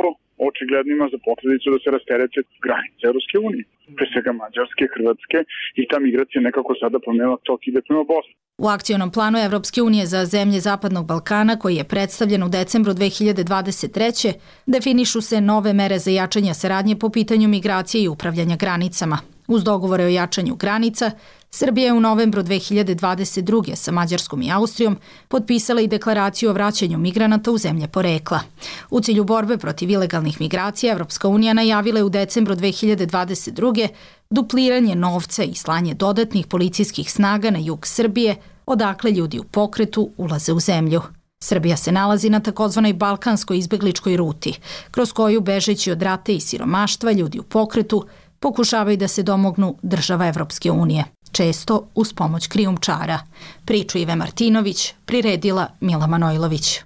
očigledno 0.49 0.91
ima 0.93 1.07
za 1.13 1.19
posledicu 1.27 1.67
da 1.73 1.77
se 1.83 1.89
rasterete 1.95 2.39
granice 2.65 3.03
Europske 3.09 3.37
unije, 3.47 3.63
pre 3.97 4.05
svega 4.11 4.31
Mađarske, 4.39 4.83
Hrvatske 4.93 5.37
i 5.81 5.83
ta 5.89 5.97
migracija 6.05 6.39
nekako 6.47 6.71
sada 6.81 6.97
pomenula 7.05 7.37
tok 7.47 7.61
ide 7.69 7.81
prema 7.87 8.03
Bosni. 8.11 8.33
U 8.63 8.67
akcionom 8.67 9.09
planu 9.11 9.37
Evropske 9.39 9.79
unije 9.81 10.05
za 10.05 10.25
zemlje 10.25 10.59
Zapadnog 10.59 11.05
Balkana, 11.11 11.59
koji 11.59 11.75
je 11.75 11.89
predstavljen 11.93 12.43
u 12.43 12.49
decembru 12.49 12.91
2023. 12.93 14.33
definišu 14.65 15.21
se 15.21 15.41
nove 15.41 15.73
mere 15.73 15.97
za 15.99 16.11
jačanje 16.11 16.53
saradnje 16.53 16.95
po 16.95 17.09
pitanju 17.09 17.47
migracije 17.47 18.03
i 18.03 18.07
upravljanja 18.07 18.55
granicama. 18.55 19.17
Uz 19.47 19.63
dogovore 19.63 20.03
o 20.03 20.07
jačanju 20.07 20.55
granica, 20.55 21.11
Srbija 21.53 21.85
je 21.85 21.93
u 21.93 21.99
novembru 21.99 22.43
2022. 22.43 23.75
sa 23.75 23.91
Mađarskom 23.91 24.41
i 24.41 24.51
Austrijom 24.51 24.97
potpisala 25.27 25.81
i 25.81 25.87
deklaraciju 25.87 26.49
o 26.49 26.53
vraćanju 26.53 26.97
migranata 26.97 27.51
u 27.51 27.57
zemlje 27.57 27.87
porekla. 27.87 28.39
U 28.89 29.01
cilju 29.01 29.23
borbe 29.23 29.57
protiv 29.57 29.89
ilegalnih 29.89 30.41
migracija, 30.41 30.93
Evropska 30.93 31.27
unija 31.27 31.53
najavila 31.53 31.99
je 31.99 32.03
u 32.03 32.09
decembru 32.09 32.55
2022. 32.55 33.87
dupliranje 34.29 34.95
novca 34.95 35.43
i 35.43 35.55
slanje 35.55 35.93
dodatnih 35.93 36.47
policijskih 36.47 37.11
snaga 37.11 37.51
na 37.51 37.59
jug 37.59 37.87
Srbije, 37.87 38.35
odakle 38.65 39.11
ljudi 39.11 39.39
u 39.39 39.43
pokretu 39.43 40.09
ulaze 40.17 40.53
u 40.53 40.59
zemlju. 40.59 41.01
Srbija 41.43 41.77
se 41.77 41.91
nalazi 41.91 42.29
na 42.29 42.39
takozvanoj 42.39 42.93
balkanskoj 42.93 43.57
izbegličkoj 43.57 44.17
ruti, 44.17 44.59
kroz 44.91 45.11
koju 45.13 45.41
bežeći 45.41 45.91
od 45.91 46.01
rate 46.01 46.35
i 46.35 46.39
siromaštva 46.39 47.11
ljudi 47.11 47.39
u 47.39 47.43
pokretu 47.43 48.05
pokušavaju 48.39 48.97
da 48.97 49.07
se 49.07 49.23
domognu 49.23 49.75
država 49.81 50.27
Evropske 50.27 50.71
unije, 50.71 51.05
često 51.31 51.87
uz 51.95 52.13
pomoć 52.13 52.47
krijumčara. 52.47 53.19
Priču 53.65 53.97
Ive 53.97 54.15
Martinović 54.15 54.93
priredila 55.05 55.67
Mila 55.79 56.07
Manojlović. 56.07 56.79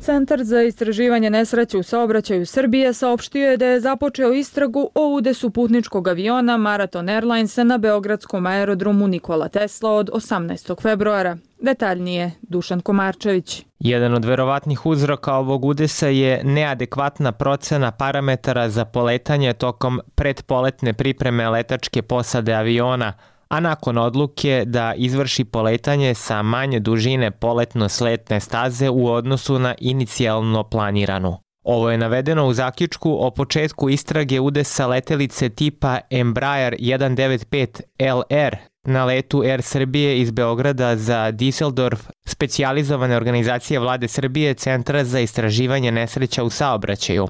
Centar 0.00 0.44
za 0.44 0.62
istraživanje 0.62 1.30
nesreće 1.30 1.78
u 1.78 1.82
saobraćaju 1.82 2.46
Srbije 2.46 2.92
saopštio 2.92 3.50
je 3.50 3.56
da 3.56 3.66
je 3.66 3.80
započeo 3.80 4.32
istragu 4.32 4.90
o 4.94 5.08
udesu 5.08 5.50
putničkog 5.50 6.08
aviona 6.08 6.56
Marathon 6.56 7.08
Airlines 7.08 7.56
na 7.56 7.78
Beogradskom 7.78 8.46
aerodromu 8.46 9.06
Nikola 9.06 9.48
Tesla 9.48 9.92
od 9.92 10.10
18. 10.10 10.82
februara. 10.82 11.36
Detaljnije, 11.60 12.32
Dušan 12.42 12.80
Komarčević. 12.80 13.64
Jedan 13.78 14.14
od 14.14 14.24
verovatnih 14.24 14.86
uzroka 14.86 15.34
ovog 15.34 15.64
udesa 15.64 16.08
je 16.08 16.40
neadekvatna 16.44 17.32
procena 17.32 17.90
parametara 17.90 18.68
za 18.68 18.84
poletanje 18.84 19.52
tokom 19.52 20.00
predpoletne 20.14 20.92
pripreme 20.92 21.48
letačke 21.48 22.02
posade 22.02 22.54
aviona, 22.54 23.12
a 23.48 23.60
nakon 23.60 23.98
odluke 23.98 24.64
da 24.66 24.94
izvrši 24.96 25.44
poletanje 25.44 26.14
sa 26.14 26.42
manje 26.42 26.80
dužine 26.80 27.30
poletno-sletne 27.30 28.40
staze 28.40 28.88
u 28.88 29.08
odnosu 29.08 29.58
na 29.58 29.74
inicijalno 29.78 30.62
planiranu. 30.62 31.36
Ovo 31.64 31.90
je 31.90 31.98
navedeno 31.98 32.46
u 32.46 32.52
zaključku 32.52 33.16
o 33.20 33.30
početku 33.30 33.90
istrage 33.90 34.40
udesa 34.40 34.86
letelice 34.86 35.48
tipa 35.48 35.98
Embraer 36.10 36.74
195 36.78 37.80
LR 37.98 38.56
na 38.84 39.04
letu 39.04 39.40
Air 39.40 39.62
Srbije 39.62 40.20
iz 40.20 40.30
Beograda 40.30 40.96
za 40.96 41.32
Düsseldorf 41.32 41.98
specijalizovane 42.28 43.16
organizacije 43.16 43.80
vlade 43.80 44.08
Srbije 44.08 44.54
Centra 44.54 45.04
za 45.04 45.20
istraživanje 45.20 45.92
nesreća 45.92 46.44
u 46.44 46.50
saobraćaju. 46.50 47.28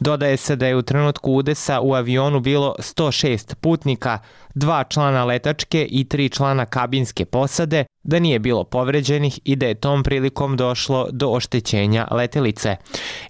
Dodaje 0.00 0.36
se 0.36 0.56
da 0.56 0.66
je 0.66 0.76
u 0.76 0.82
trenutku 0.82 1.32
udesa 1.32 1.80
u 1.80 1.94
avionu 1.94 2.40
bilo 2.40 2.74
106 2.78 3.54
putnika, 3.54 4.18
dva 4.54 4.84
člana 4.84 5.24
letačke 5.24 5.86
i 5.90 6.08
tri 6.08 6.28
člana 6.28 6.66
kabinske 6.66 7.24
posade, 7.24 7.84
da 8.02 8.18
nije 8.18 8.38
bilo 8.38 8.64
povređenih 8.64 9.40
i 9.44 9.56
da 9.56 9.66
je 9.66 9.74
tom 9.74 10.02
prilikom 10.02 10.56
došlo 10.56 11.08
do 11.10 11.28
oštećenja 11.28 12.06
letelice. 12.10 12.76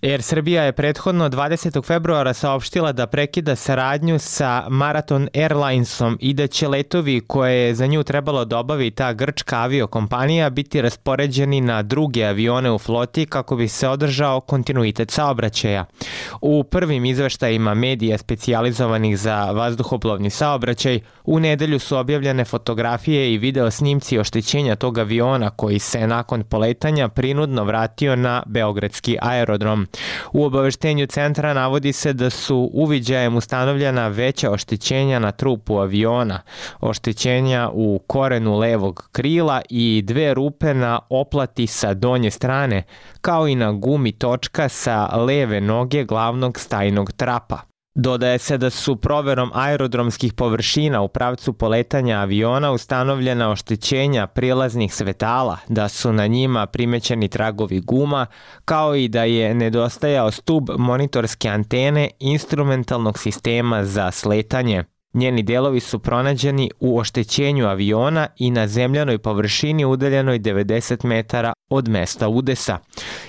Air 0.02 0.23
Srbija 0.23 0.62
je 0.62 0.73
prethodno 0.73 1.28
20. 1.28 1.85
februara 1.85 2.35
saopštila 2.35 2.92
da 2.92 3.06
prekida 3.06 3.56
saradnju 3.56 4.18
sa 4.18 4.66
Marathon 4.68 5.28
Airlinesom 5.35 6.18
i 6.20 6.35
da 6.35 6.46
će 6.46 6.68
letovi 6.68 7.20
koje 7.20 7.54
je 7.54 7.75
za 7.75 7.87
nju 7.87 8.02
trebalo 8.02 8.44
da 8.44 8.58
obavi 8.58 8.90
ta 8.90 9.12
grčka 9.12 9.56
aviokompanija 9.56 10.50
biti 10.50 10.82
raspoređeni 10.82 11.05
na 11.62 11.82
druge 11.82 12.25
avione 12.25 12.70
u 12.70 12.78
floti 12.78 13.26
kako 13.26 13.56
bi 13.56 13.68
se 13.68 13.88
održao 13.88 14.40
kontinuitet 14.40 15.10
saobraćaja. 15.10 15.84
U 16.40 16.64
prvim 16.64 17.04
izveštajima 17.04 17.75
medija 17.75 18.18
specijalizovanih 18.18 19.18
za 19.18 19.50
vazduhoplovni 19.52 20.30
saobraćaj 20.30 21.00
u 21.25 21.40
nedelju 21.40 21.78
su 21.78 21.96
objavljene 21.96 22.44
fotografije 22.44 23.34
i 23.34 23.38
video 23.38 23.70
snimci 23.70 24.18
oštećenja 24.18 24.76
tog 24.76 24.98
aviona 24.98 25.50
koji 25.50 25.78
se 25.78 26.06
nakon 26.06 26.44
poletanja 26.44 27.08
prinudno 27.08 27.64
vratio 27.64 28.16
na 28.16 28.42
Beogradski 28.46 29.16
aerodrom. 29.22 29.86
U 30.32 30.44
obaveštenju 30.44 31.06
centra 31.06 31.54
navodi 31.54 31.92
se 31.92 32.12
da 32.12 32.30
su 32.30 32.70
uviđajem 32.72 33.36
ustanovljena 33.36 34.08
veća 34.08 34.50
oštećenja 34.50 35.18
na 35.18 35.32
trupu 35.32 35.78
aviona, 35.78 36.40
oštećenja 36.80 37.70
u 37.72 38.00
korenu 38.06 38.58
levog 38.58 39.08
krila 39.12 39.62
i 39.70 40.02
dve 40.04 40.34
rupe 40.34 40.75
na 40.75 40.95
oplati 41.10 41.66
sa 41.66 41.94
donje 41.94 42.30
strane, 42.30 42.82
kao 43.20 43.48
i 43.48 43.54
na 43.54 43.72
gumi 43.72 44.12
točka 44.12 44.68
sa 44.68 45.16
leve 45.16 45.60
noge 45.60 46.04
glavnog 46.04 46.58
stajnog 46.58 47.12
trapa. 47.12 47.60
Dodaje 47.98 48.38
se 48.38 48.58
da 48.58 48.70
su 48.70 48.96
proverom 48.96 49.50
aerodromskih 49.54 50.32
površina 50.32 51.00
u 51.02 51.08
pravcu 51.08 51.52
poletanja 51.52 52.18
aviona 52.18 52.72
ustanovljena 52.72 53.50
oštećenja 53.50 54.26
prilaznih 54.26 54.94
svetala, 54.94 55.56
da 55.68 55.88
su 55.88 56.12
na 56.12 56.26
njima 56.26 56.66
primećeni 56.66 57.28
tragovi 57.28 57.80
guma, 57.80 58.26
kao 58.64 58.94
i 58.94 59.08
da 59.08 59.24
je 59.24 59.54
nedostajao 59.54 60.30
stub 60.30 60.70
monitorske 60.78 61.48
antene 61.48 62.10
instrumentalnog 62.18 63.18
sistema 63.18 63.84
za 63.84 64.10
sletanje. 64.10 64.84
Njeni 65.16 65.42
delovi 65.42 65.80
su 65.80 65.99
pronađeni 65.99 66.70
u 66.80 66.99
oštećenju 66.99 67.66
aviona 67.66 68.26
i 68.37 68.50
na 68.50 68.68
zemljanoj 68.68 69.18
površini 69.18 69.85
udaljenoj 69.85 70.38
90 70.38 71.04
metara 71.04 71.52
od 71.70 71.88
mesta 71.88 72.28
udesa. 72.28 72.78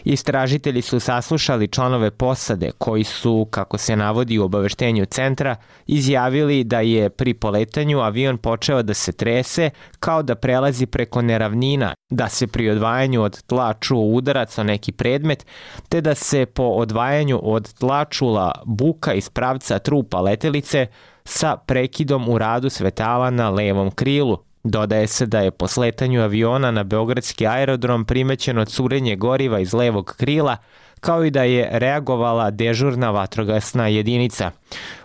Istražitelji 0.04 0.82
su 0.82 1.00
saslušali 1.00 1.68
članove 1.68 2.12
posade 2.12 2.72
koji 2.78 3.04
su, 3.04 3.48
kako 3.52 3.78
se 3.78 3.96
navodi 3.96 4.40
u 4.40 4.44
obaveštenju 4.44 5.06
centra, 5.06 5.56
izjavili 5.86 6.64
da 6.64 6.80
je 6.80 7.10
pri 7.10 7.34
poletanju 7.34 8.00
avion 8.00 8.38
počeo 8.38 8.84
da 8.84 8.94
se 8.94 9.12
trese 9.12 9.70
kao 10.00 10.24
da 10.24 10.36
prelazi 10.36 10.86
preko 10.86 11.22
neravnina, 11.22 11.94
da 12.10 12.30
se 12.30 12.48
pri 12.48 12.70
odvajanju 12.70 13.22
od 13.22 13.44
tla 13.44 13.74
čuo 13.74 14.02
udarac 14.02 14.58
o 14.58 14.64
neki 14.64 14.92
predmet, 14.92 15.46
te 15.90 16.02
da 16.02 16.16
se 16.16 16.46
po 16.46 16.64
odvajanju 16.64 17.40
od 17.44 17.74
tla 17.74 18.06
čula 18.06 18.52
buka 18.66 19.14
iz 19.14 19.30
pravca 19.30 19.80
trupa 19.80 20.22
letelice, 20.22 20.88
sa 21.28 21.58
prekidom 21.58 22.30
u 22.30 22.38
radu 22.38 22.70
svetala 22.70 23.30
na 23.30 23.50
levom 23.50 23.92
krilu. 23.92 24.38
Dodaje 24.64 25.08
se 25.08 25.26
da 25.26 25.40
je 25.40 25.52
po 25.52 25.68
sletanju 25.68 26.22
aviona 26.22 26.72
na 26.72 26.84
Beogradski 26.84 27.48
aerodrom 27.48 28.06
primećeno 28.06 28.66
curenje 28.66 29.16
goriva 29.16 29.60
iz 29.60 29.74
levog 29.74 30.16
krila, 30.18 30.58
kao 31.00 31.26
i 31.26 31.32
da 31.32 31.44
je 31.44 31.70
reagovala 31.72 32.52
dežurna 32.52 33.12
vatrogasna 33.12 33.88
jedinica. 33.88 34.52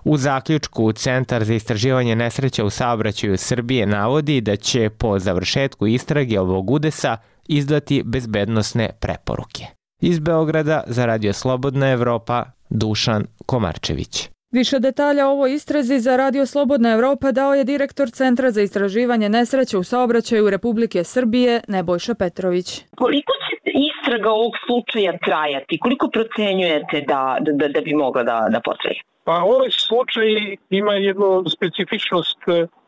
U 0.05 0.17
zaključku 0.17 0.93
Centar 0.93 1.45
za 1.45 1.55
istraživanje 1.55 2.17
nesreća 2.17 2.65
u 2.65 2.71
saobraćaju 2.71 3.39
Srbije 3.39 3.87
navodi 3.87 4.41
da 4.41 4.57
će 4.57 4.91
po 4.91 5.19
završetku 5.19 5.87
istrage 5.87 6.41
ovog 6.41 6.71
udesa 6.71 7.17
izdati 7.49 8.03
bezbednostne 8.05 8.91
preporuke. 9.01 9.67
Iz 10.01 10.19
Beograda 10.19 10.85
za 10.87 11.07
Radio 11.07 11.33
Slobodna 11.33 11.91
Evropa 11.91 12.45
Dušan 12.71 13.27
Komarčević. 13.47 14.29
Više 14.53 14.79
detalja 14.79 15.29
o 15.29 15.31
ovoj 15.31 15.55
istrazi 15.55 15.99
za 15.99 16.17
Radio 16.17 16.47
Slobodna 16.47 16.93
Evropa 16.93 17.33
dao 17.33 17.55
je 17.55 17.65
direktor 17.65 18.11
Centra 18.11 18.51
za 18.51 18.63
istraživanje 18.63 19.29
nesreće 19.29 19.79
u 19.79 19.83
saobraćaju 19.83 20.51
Republike 20.51 21.05
Srbije 21.05 21.61
Nebojša 21.69 22.15
Petrović. 22.15 22.85
Koliko 22.97 23.33
će 23.33 23.71
istraga 23.89 24.31
ovog 24.31 24.53
slučaja 24.67 25.19
trajati? 25.25 25.79
Koliko 25.79 26.09
procenjujete 26.09 27.01
da, 27.09 27.37
da, 27.41 27.69
da 27.69 27.81
bi 27.81 27.95
mogla 27.95 28.23
da, 28.23 28.49
da 28.51 28.61
potraje? 28.61 29.01
Pa 29.25 29.33
ovaj 29.33 29.71
slučaj 29.71 30.57
ima 30.71 30.93
jednu 30.93 31.45
specifičnost 31.57 32.39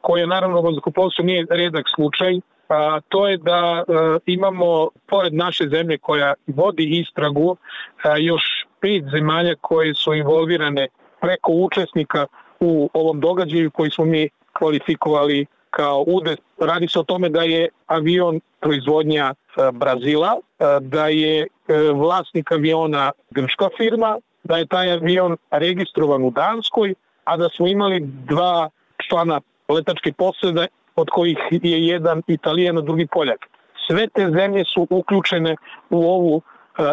koja 0.00 0.26
naravno 0.26 0.60
vazduhoplovstvo 0.60 1.24
nije 1.24 1.46
redak 1.50 1.84
slučaj, 1.94 2.40
a 2.68 3.00
to 3.08 3.28
je 3.28 3.36
da 3.36 3.84
a, 3.88 4.18
imamo 4.26 4.88
pored 5.06 5.34
naše 5.34 5.68
zemlje 5.68 5.98
koja 5.98 6.34
vodi 6.46 7.00
istragu 7.00 7.56
a, 8.02 8.16
još 8.18 8.42
pet 8.80 9.04
zemalja 9.10 9.54
koje 9.60 9.94
su 9.94 10.14
involvirane 10.14 10.88
preko 11.24 11.52
učesnika 11.52 12.26
u 12.60 12.90
ovom 12.92 13.20
događaju 13.20 13.70
koji 13.70 13.90
smo 13.90 14.04
mi 14.04 14.28
kvalifikovali 14.58 15.46
kao 15.70 16.04
udes. 16.06 16.38
Radi 16.58 16.88
se 16.88 16.98
o 16.98 17.02
tome 17.02 17.28
da 17.28 17.42
je 17.42 17.68
avion 17.86 18.40
proizvodnja 18.60 19.34
e, 19.34 19.72
Brazila, 19.72 20.32
e, 20.36 20.64
da 20.80 21.08
je 21.08 21.40
e, 21.40 21.46
vlasnik 21.94 22.52
aviona 22.52 23.12
grčka 23.30 23.68
firma, 23.76 24.18
da 24.44 24.56
je 24.56 24.66
taj 24.66 24.92
avion 24.92 25.36
registrovan 25.50 26.24
u 26.24 26.30
Danskoj, 26.30 26.94
a 27.24 27.36
da 27.36 27.48
smo 27.56 27.66
imali 27.66 28.00
dva 28.28 28.70
člana 29.08 29.40
letačke 29.68 30.12
posede, 30.12 30.66
od 30.96 31.10
kojih 31.10 31.38
je 31.50 31.86
jedan 31.86 32.22
italijan, 32.26 32.78
a 32.78 32.80
drugi 32.80 33.06
poljak. 33.06 33.40
Sve 33.86 34.08
te 34.08 34.30
zemlje 34.30 34.64
su 34.64 34.86
uključene 34.90 35.56
u 35.90 36.04
ovu 36.04 36.42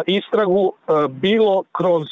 istragu 0.06 0.72
bilo 1.10 1.64
kroz 1.72 2.06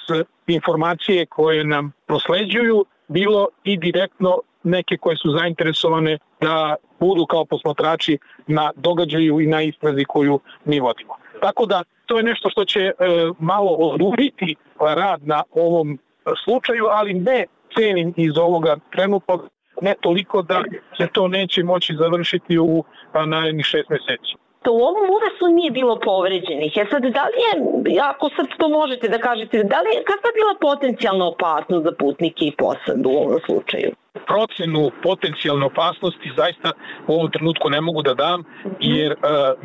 informacije 0.46 1.26
koje 1.26 1.64
nam 1.64 1.92
prosleđuju, 2.06 2.84
bilo 3.08 3.48
i 3.64 3.76
direktno 3.76 4.38
neke 4.62 4.96
koje 4.96 5.16
su 5.16 5.36
zainteresovane 5.38 6.18
da 6.40 6.76
budu 7.00 7.26
kao 7.26 7.44
posmatrači 7.44 8.18
na 8.46 8.70
događaju 8.76 9.40
i 9.40 9.46
na 9.46 9.62
istrazi 9.62 10.04
koju 10.04 10.40
mi 10.64 10.80
vodimo. 10.80 11.14
Tako 11.40 11.66
da 11.66 11.82
to 12.06 12.16
je 12.16 12.22
nešto 12.22 12.50
što 12.50 12.64
će 12.64 12.80
e, 12.80 12.92
malo 13.38 13.70
oduriti 13.70 14.56
rad 14.80 15.20
na 15.26 15.42
ovom 15.52 15.98
slučaju, 16.44 16.84
ali 16.90 17.14
ne 17.14 17.46
cenim 17.76 18.14
iz 18.16 18.38
ovoga 18.38 18.76
trenutnog, 18.92 19.48
ne 19.82 19.94
toliko 20.00 20.42
da 20.42 20.62
se 20.96 21.06
to 21.12 21.28
neće 21.28 21.64
moći 21.64 21.94
završiti 21.98 22.58
u 22.58 22.84
narednih 23.26 23.64
šest 23.66 23.88
meseci 23.88 24.49
to 24.62 24.72
u 24.72 24.82
ovom 24.90 25.06
udesu 25.16 25.44
nije 25.48 25.70
bilo 25.70 25.98
povređenih. 25.98 26.72
E 26.76 26.84
sad, 26.90 27.02
da 27.02 27.24
li 27.30 27.38
je, 27.46 28.00
ako 28.00 28.30
sad 28.36 28.46
to 28.58 28.68
možete 28.68 29.08
da 29.08 29.18
kažete, 29.18 29.64
da 29.64 29.80
li 29.80 29.88
je, 29.94 30.04
kakva 30.10 30.28
je 30.28 30.38
bila 30.40 30.54
potencijalna 30.60 31.26
opasnost 31.26 31.84
za 31.84 31.92
putnike 31.98 32.44
i 32.46 32.56
posadu 32.56 33.08
u 33.10 33.16
ovom 33.16 33.40
slučaju? 33.46 33.90
procenu 34.26 34.90
potencijalne 35.02 35.66
opasnosti 35.66 36.32
zaista 36.36 36.72
u 37.06 37.12
ovom 37.12 37.30
trenutku 37.30 37.70
ne 37.70 37.80
mogu 37.80 38.02
da 38.02 38.14
dam 38.14 38.44
jer 38.80 39.12
uh, 39.12 39.18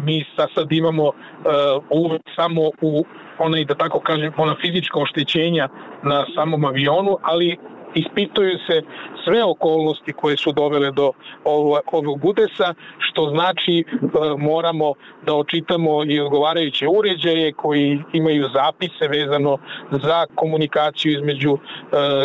mi 0.05 0.25
sa 0.35 0.47
sad 0.55 0.71
imamo 0.71 1.03
uh, 1.03 1.13
samo 2.35 2.61
u 2.81 3.05
onaj 3.39 3.65
da 3.65 3.75
tako 3.75 3.99
kažem 3.99 4.33
ona 4.37 4.55
fizička 4.61 4.99
oštećenja 4.99 5.69
na 6.03 6.25
samom 6.35 6.65
avionu 6.65 7.17
ali 7.21 7.57
ispituju 7.95 8.57
se 8.67 8.81
sve 9.23 9.43
okolnosti 9.43 10.13
koje 10.13 10.37
su 10.37 10.51
dovele 10.51 10.91
do 10.91 11.11
ovog 11.91 12.25
udesa, 12.25 12.73
što 12.99 13.29
znači 13.29 13.79
e, 13.79 14.05
moramo 14.37 14.93
da 15.25 15.33
očitamo 15.33 16.03
i 16.05 16.19
odgovarajuće 16.19 16.87
uređaje 16.87 17.53
koji 17.53 18.01
imaju 18.13 18.49
zapise 18.53 19.07
vezano 19.07 19.57
za 19.91 20.25
komunikaciju 20.35 21.11
između 21.11 21.57
e, 21.57 21.57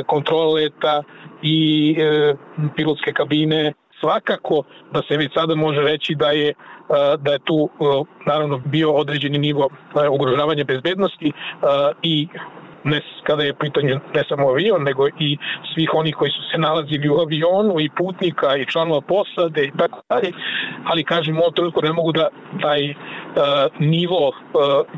kontroleta 0.06 1.02
i 1.42 1.96
e, 1.98 2.34
pilotske 2.76 3.12
kabine. 3.12 3.72
Svakako 4.00 4.62
da 4.92 5.02
se 5.08 5.16
već 5.16 5.32
sada 5.34 5.54
može 5.54 5.80
reći 5.80 6.14
da 6.14 6.30
je 6.30 6.54
da 7.18 7.32
je 7.32 7.38
tu 7.38 7.68
naravno 8.26 8.58
bio 8.58 8.92
određeni 8.92 9.38
nivo 9.38 9.68
ugrožavanja 10.10 10.64
bezbednosti 10.64 11.32
i 12.02 12.28
ne 12.84 13.00
kada 13.22 13.42
je 13.42 13.54
pitanje 13.54 13.98
ne 14.14 14.22
samo 14.28 14.48
avion, 14.48 14.82
nego 14.82 15.08
i 15.08 15.38
svih 15.74 15.90
onih 15.94 16.14
koji 16.14 16.30
su 16.30 16.42
se 16.52 16.58
nalazili 16.58 17.08
u 17.08 17.18
avionu 17.18 17.80
i 17.80 17.90
putnika 17.96 18.56
i 18.56 18.66
članova 18.66 19.00
posade 19.00 19.64
i 19.64 19.72
tako 19.78 20.00
dalje, 20.08 20.32
ali 20.84 21.04
kažem, 21.04 21.38
ovo 21.38 21.50
toliko 21.50 21.80
ne 21.80 21.92
mogu 21.92 22.12
da 22.12 22.28
taj 22.62 22.90
uh, 22.90 22.96
nivo 23.78 24.28
uh, 24.28 24.34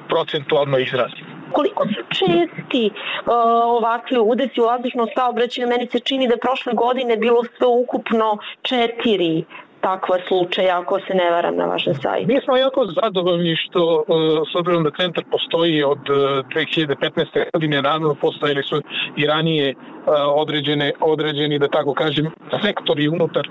procentualno 0.09 0.79
izrazim. 0.79 1.27
Koliko 1.53 1.87
su 1.87 2.03
česti 2.09 2.91
uh, 2.91 3.33
ovakvi 3.65 4.19
udesi 4.19 4.61
u 4.61 4.65
vazdušnom 4.65 5.09
saobraćaju? 5.15 5.69
Meni 5.69 5.87
se 5.93 5.99
čini 5.99 6.29
da 6.29 6.37
prošle 6.37 6.73
godine 6.73 7.17
bilo 7.17 7.45
sve 7.45 7.67
ukupno 7.67 8.39
četiri 8.63 9.45
takva 9.83 10.17
slučaja, 10.29 10.81
ako 10.81 10.99
se 11.07 11.15
ne 11.15 11.31
varam 11.31 11.57
na 11.57 11.65
vašem 11.65 11.95
sajtu. 11.95 12.27
Mi 12.33 12.41
smo 12.45 12.57
jako 12.57 12.87
zadovoljni 13.03 13.57
što, 13.57 14.05
uh, 14.09 14.15
s 14.53 14.55
obzirom 14.55 14.85
da 14.85 14.91
centar 15.01 15.25
postoji 15.31 15.83
od 15.83 15.99
2015. 15.99 17.21
Uh, 17.21 17.43
godine, 17.53 17.81
rano 17.81 18.15
postojili 18.15 18.63
su 18.63 18.83
i 19.17 19.27
ranije 19.27 19.75
uh, 19.75 20.13
određene, 20.35 20.93
određeni, 21.01 21.59
da 21.59 21.69
tako 21.69 21.95
kažem, 21.95 22.31
sektori 22.65 23.09
unutar 23.09 23.49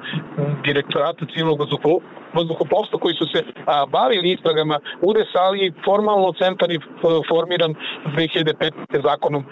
direktorata 0.66 1.26
civilnog 1.34 1.60
vazduhoplovstva 2.34 3.00
koji 3.00 3.16
su 3.16 3.26
se 3.34 3.44
bavili 3.88 4.32
istragama 4.32 4.80
UDES, 5.02 5.36
ali 5.36 5.74
formalno 5.86 6.34
centar 6.34 6.72
je 6.72 6.80
formiran 7.30 7.74
2015. 8.06 8.72
zakonom 9.04 9.44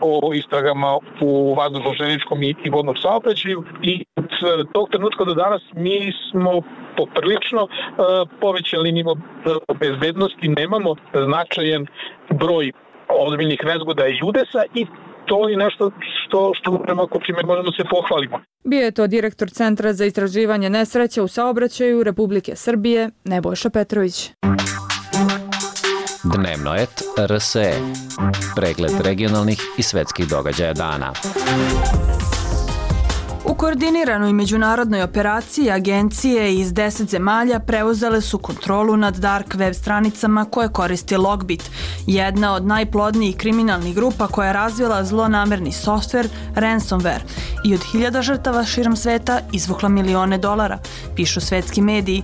o 0.00 0.34
istragama 0.34 0.98
u 1.20 1.54
vazduhoženičkom 1.54 2.42
i, 2.42 2.54
i 2.64 2.70
vodnom 2.70 2.96
saobraćaju 2.96 3.64
i 3.82 4.04
od 4.16 4.72
tog 4.72 4.88
trenutka 4.90 5.24
do 5.24 5.34
danas 5.34 5.62
mi 5.74 5.93
mi 6.00 6.12
smo 6.30 6.62
poprilično 6.96 7.62
uh, 7.62 7.70
povećali 8.40 8.92
nivo 8.92 9.12
uh, 9.12 9.76
bezbednosti, 9.78 10.48
nemamo 10.48 10.94
značajan 11.26 11.86
broj 12.30 12.72
ozbiljnih 13.08 13.60
nezgoda 13.64 14.06
i 14.06 14.18
udesa 14.24 14.62
i 14.74 14.86
to 15.26 15.48
je 15.48 15.56
nešto 15.56 15.90
što, 16.26 16.52
što 16.54 16.78
prema 16.78 17.06
čime 17.26 17.42
možemo 17.44 17.72
se 17.72 17.84
pohvalimo. 17.90 18.40
Bio 18.64 18.84
je 18.84 18.90
to 18.90 19.06
direktor 19.06 19.50
Centra 19.50 19.92
za 19.92 20.04
istraživanje 20.04 20.70
nesreća 20.70 21.22
u 21.22 21.28
saobraćaju 21.28 22.02
Republike 22.02 22.56
Srbije, 22.56 23.10
Nebojša 23.24 23.70
Petrović. 23.70 24.30
Dnevno 26.34 26.74
et 26.74 27.02
RSE. 27.30 27.72
Pregled 28.56 28.92
regionalnih 29.04 29.58
i 29.78 29.82
svetskih 29.82 30.28
događaja 30.28 30.72
dana. 30.72 31.12
U 33.46 33.54
koordiniranoj 33.54 34.32
međunarodnoj 34.32 35.02
operaciji 35.02 35.70
agencije 35.70 36.54
iz 36.54 36.72
10 36.72 37.10
zemalja 37.10 37.58
preuzele 37.60 38.20
su 38.20 38.38
kontrolu 38.38 38.96
nad 38.96 39.16
dark 39.16 39.54
web 39.54 39.74
stranicama 39.74 40.44
koje 40.44 40.68
koristi 40.68 41.16
Logbit, 41.16 41.70
jedna 42.06 42.54
od 42.54 42.66
najplodnijih 42.66 43.36
kriminalnih 43.36 43.94
grupa 43.94 44.26
koja 44.26 44.46
je 44.46 44.52
razvila 44.52 45.04
zlonamerni 45.04 45.72
softver 45.72 46.28
ransomware 46.54 47.22
i 47.64 47.74
od 47.74 47.80
hiljada 47.92 48.22
žrtava 48.22 48.64
širom 48.64 48.96
sveta 48.96 49.40
izvukla 49.52 49.88
milione 49.88 50.38
dolara, 50.38 50.78
pišu 51.16 51.40
svetski 51.40 51.82
mediji. 51.82 52.22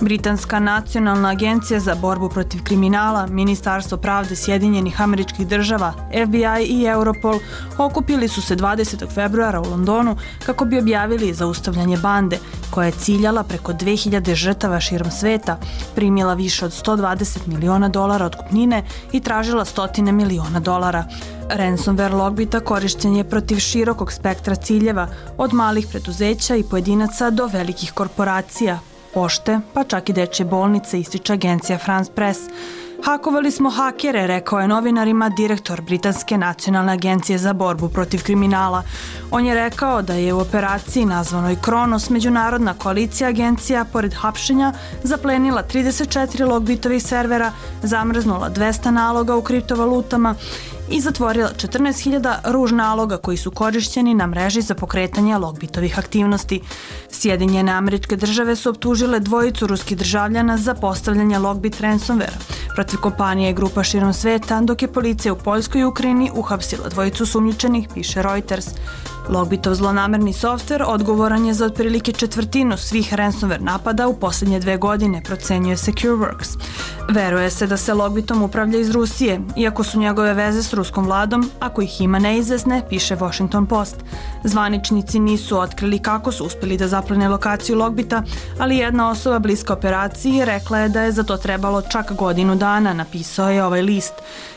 Britanska 0.00 0.60
nacionalna 0.60 1.28
agencija 1.28 1.80
za 1.80 1.94
borbu 1.94 2.28
protiv 2.28 2.62
kriminala, 2.62 3.26
Ministarstvo 3.26 3.98
pravde 3.98 4.36
Sjedinjenih 4.36 5.00
američkih 5.00 5.46
država, 5.46 5.92
FBI 6.26 6.64
i 6.66 6.84
Europol 6.84 7.38
okupili 7.78 8.28
su 8.28 8.42
se 8.42 8.56
20. 8.56 9.14
februara 9.14 9.60
u 9.60 9.70
Londonu 9.70 10.16
kako 10.46 10.64
bi 10.64 10.78
objavili 10.78 11.34
zaustavljanje 11.34 11.96
bande, 11.96 12.38
koja 12.70 12.86
je 12.86 12.92
ciljala 12.92 13.42
preko 13.42 13.72
2000 13.72 14.34
žrtava 14.34 14.80
širom 14.80 15.10
sveta, 15.10 15.58
primila 15.94 16.34
više 16.34 16.64
od 16.64 16.72
120 16.86 17.46
miliona 17.46 17.88
dolara 17.88 18.26
od 18.26 18.36
kupnine 18.36 18.84
i 19.12 19.20
tražila 19.20 19.64
stotine 19.64 20.12
miliona 20.12 20.60
dolara. 20.60 21.04
Ransomware 21.48 22.14
logbita 22.14 22.60
korišćen 22.60 23.16
je 23.16 23.24
protiv 23.24 23.58
širokog 23.58 24.12
spektra 24.12 24.54
ciljeva, 24.54 25.08
od 25.38 25.54
malih 25.54 25.86
preduzeća 25.90 26.56
i 26.56 26.64
pojedinaca 26.70 27.30
do 27.30 27.46
velikih 27.46 27.92
korporacija, 27.92 28.78
pošte, 29.16 29.60
pa 29.72 29.84
čak 29.84 30.08
i 30.08 30.12
dečje 30.12 30.44
bolnice, 30.44 31.00
ističe 31.00 31.32
agencija 31.32 31.78
France 31.78 32.12
Press. 32.12 32.40
Hakovali 33.04 33.50
smo 33.50 33.70
hakere, 33.70 34.26
rekao 34.26 34.60
je 34.60 34.68
novinarima 34.68 35.28
direktor 35.28 35.80
Britanske 35.80 36.38
nacionalne 36.38 36.92
agencije 36.92 37.38
za 37.38 37.52
borbu 37.52 37.88
protiv 37.88 38.24
kriminala. 38.24 38.82
On 39.30 39.46
je 39.46 39.54
rekao 39.54 40.02
da 40.02 40.14
je 40.14 40.34
u 40.34 40.40
operaciji 40.40 41.04
nazvanoj 41.04 41.56
Kronos 41.60 42.10
međunarodna 42.10 42.74
koalicija 42.74 43.28
agencija 43.28 43.84
pored 43.92 44.14
hapšenja 44.14 44.72
zaplenila 45.02 45.62
34 45.62 46.48
logbitovih 46.48 47.02
servera, 47.02 47.52
zamrznula 47.82 48.50
200 48.50 48.90
naloga 48.90 49.36
u 49.36 49.42
kriptovalutama 49.42 50.34
i 50.90 51.00
zatvorila 51.00 51.50
14.000 51.56 52.34
ruž 52.44 52.72
naloga 52.72 53.16
koji 53.16 53.36
su 53.36 53.50
korišćeni 53.50 54.14
na 54.14 54.26
mreži 54.26 54.60
za 54.60 54.74
pokretanje 54.74 55.38
logbitovih 55.38 55.98
aktivnosti. 55.98 56.60
Sjedinjene 57.10 57.72
američke 57.72 58.16
države 58.16 58.56
su 58.56 58.70
optužile 58.70 59.20
dvojicu 59.20 59.66
ruskih 59.66 59.98
državljana 59.98 60.56
za 60.58 60.74
postavljanje 60.74 61.38
logbit 61.38 61.80
ransomware 61.80 62.36
protiv 62.74 63.00
kompanije 63.00 63.50
i 63.50 63.54
grupa 63.54 63.82
širom 63.82 64.12
sveta, 64.12 64.60
dok 64.60 64.82
je 64.82 64.92
policija 64.92 65.32
u 65.32 65.36
Poljskoj 65.36 65.80
i 65.80 65.84
Ukrajini 65.84 66.30
uhapsila 66.34 66.88
dvojicu 66.88 67.26
sumnjičenih, 67.26 67.88
piše 67.94 68.22
Reuters. 68.22 68.66
Logbitov 69.28 69.74
zlonamerni 69.74 70.32
softver 70.32 70.82
odgovoran 70.86 71.46
je 71.46 71.54
za 71.54 71.66
otprilike 71.66 72.12
četvrtinu 72.12 72.76
svih 72.76 73.14
ransomware 73.14 73.60
napada 73.60 74.08
u 74.08 74.14
poslednje 74.14 74.60
dve 74.60 74.76
godine, 74.76 75.22
procenjuje 75.22 75.76
SecureWorks. 75.76 76.58
Veruje 77.08 77.50
se 77.50 77.66
da 77.66 77.76
se 77.76 77.94
Logbitom 77.94 78.42
upravlja 78.42 78.78
iz 78.78 78.90
Rusije, 78.90 79.40
iako 79.56 79.84
su 79.84 79.98
njegove 79.98 80.34
veze 80.34 80.62
s 80.62 80.72
ruskom 80.72 81.04
vladom, 81.04 81.50
ako 81.60 81.82
ih 81.82 82.00
ima 82.00 82.18
neizvesne, 82.18 82.82
piše 82.88 83.16
Washington 83.16 83.66
Post. 83.66 83.96
Zvaničnici 84.44 85.18
nisu 85.18 85.58
otkrili 85.58 85.98
kako 85.98 86.32
su 86.32 86.44
uspeli 86.44 86.76
da 86.76 86.88
zaplene 86.88 87.28
lokaciju 87.28 87.78
Logbita, 87.78 88.22
ali 88.58 88.76
jedna 88.76 89.10
osoba 89.10 89.38
bliska 89.38 89.72
operaciji 89.72 90.44
rekla 90.44 90.78
je 90.78 90.88
da 90.88 91.02
je 91.02 91.12
za 91.12 91.22
to 91.22 91.36
trebalo 91.36 91.82
čak 91.82 92.12
godinu 92.12 92.56
dana, 92.56 92.92
napisao 92.92 93.50
je 93.50 93.64
ovaj 93.64 93.82
list. 93.82 94.14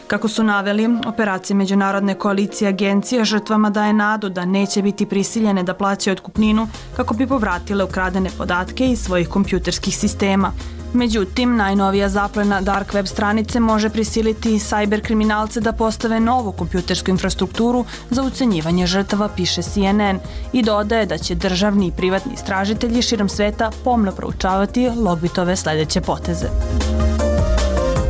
Kako 0.10 0.28
su 0.28 0.44
naveli, 0.44 0.90
operacija 1.08 1.56
Međunarodne 1.58 2.16
koalicije 2.16 2.70
agencija 2.70 3.24
žrtvama 3.24 3.70
daje 3.70 3.94
nadu 3.94 4.30
da 4.30 4.46
neće 4.46 4.82
biti 4.82 5.06
prisiljene 5.06 5.64
da 5.64 5.74
plaćaju 5.74 6.14
otkupninu 6.14 6.68
kako 6.96 7.14
bi 7.14 7.28
povratile 7.28 7.84
ukradene 7.84 8.30
podatke 8.38 8.88
iz 8.88 9.00
svojih 9.02 9.28
kompjuterskih 9.28 9.98
sistema. 9.98 10.52
Međutim, 10.94 11.56
najnovija 11.56 12.10
zaplena 12.10 12.62
dark 12.62 12.94
web 12.94 13.06
stranice 13.06 13.60
može 13.60 13.90
prisiliti 13.90 14.50
cyber 14.50 15.02
kriminalce 15.02 15.62
da 15.62 15.72
postave 15.72 16.20
novu 16.20 16.52
kompjutersku 16.52 17.12
infrastrukturu 17.12 17.86
za 18.10 18.24
ucenjivanje 18.24 18.88
žrtava, 18.88 19.30
piše 19.36 19.62
CNN, 19.62 20.20
i 20.54 20.64
dodaje 20.64 21.06
da 21.06 21.18
će 21.18 21.36
državni 21.36 21.88
i 21.88 21.92
privatni 21.92 22.34
istražitelji 22.34 23.02
širom 23.02 23.30
sveta 23.30 23.72
pomno 23.84 24.12
proučavati 24.12 24.90
logbitove 24.90 25.56
sledeće 25.56 26.02
poteze. 26.02 26.48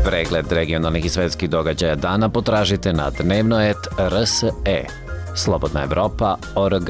Pregled 0.10 0.52
regionalnih 0.52 1.06
i 1.06 1.10
svetskih 1.10 1.50
događaja 1.50 1.95
dana 1.95 2.30
potražite 2.30 2.93
na 2.93 3.10
dnevnoet.rse. 3.10 4.50
Slobodna 5.36 5.84
Evropa.org. 5.84 6.89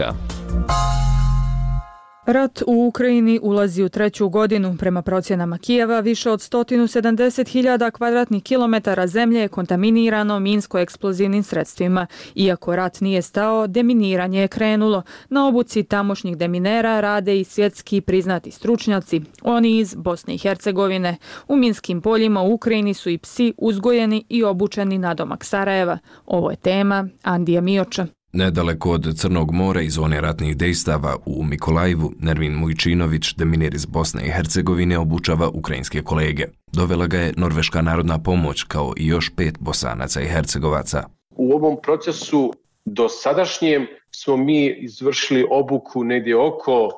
Rat 2.32 2.64
u 2.68 2.88
Ukrajini 2.88 3.40
ulazi 3.44 3.84
u 3.84 3.90
treću 3.90 4.30
godinu. 4.30 4.76
Prema 4.80 5.02
procjenama 5.02 5.58
Kijeva, 5.58 6.00
više 6.00 6.32
od 6.32 6.40
170.000 6.40 7.92
kvadratnih 7.92 8.44
kilometara 8.44 9.08
zemlje 9.08 9.40
je 9.40 9.48
kontaminirano 9.48 10.40
minsko-eksplozivnim 10.40 11.44
sredstvima. 11.44 12.08
Iako 12.36 12.76
rat 12.76 13.02
nije 13.02 13.22
stao, 13.22 13.68
deminiranje 13.68 14.42
je 14.42 14.48
krenulo. 14.48 15.04
Na 15.30 15.48
obuci 15.48 15.84
tamošnjih 15.84 16.38
deminera 16.38 17.00
rade 17.00 17.40
i 17.40 17.44
svjetski 17.44 18.02
priznati 18.02 18.52
stručnjaci. 18.52 19.22
Oni 19.42 19.78
iz 19.78 19.96
Bosne 19.96 20.36
i 20.36 20.38
Hercegovine. 20.38 21.18
U 21.48 21.56
minskim 21.56 22.02
poljima 22.02 22.42
u 22.42 22.54
Ukrajini 22.54 22.94
su 22.94 23.10
i 23.10 23.18
psi 23.18 23.54
uzgojeni 23.58 24.26
i 24.30 24.44
obučeni 24.44 24.98
na 24.98 25.14
domak 25.14 25.46
Sarajeva. 25.46 25.98
Ovo 26.26 26.50
je 26.50 26.58
tema 26.58 27.08
Andija 27.24 27.62
Mioča. 27.62 28.19
Nedaleko 28.34 28.92
od 28.92 29.16
Crnog 29.18 29.52
mora 29.52 29.82
i 29.82 29.90
zone 29.90 30.22
ratnih 30.22 30.58
dejstava 30.58 31.16
u 31.26 31.44
Mikolajvu, 31.44 32.12
Nervin 32.20 32.54
Mujčinović, 32.54 33.36
deminir 33.36 33.74
iz 33.74 33.86
Bosne 33.86 34.22
i 34.26 34.32
Hercegovine, 34.32 34.98
obučava 34.98 35.50
ukrajinske 35.50 36.02
kolege. 36.02 36.46
Dovela 36.74 37.08
ga 37.08 37.18
je 37.18 37.34
Norveška 37.38 37.82
narodna 37.82 38.20
pomoć, 38.20 38.64
kao 38.64 38.94
i 38.98 39.08
još 39.08 39.32
pet 39.36 39.58
bosanaca 39.60 40.22
i 40.22 40.26
hercegovaca. 40.26 41.04
U 41.30 41.54
ovom 41.54 41.78
procesu 41.84 42.54
do 42.86 43.10
sadašnjem 43.10 43.88
smo 44.12 44.38
mi 44.38 44.68
izvršili 44.68 45.48
obuku 45.52 46.04
negdje 46.04 46.38
oko 46.38 46.90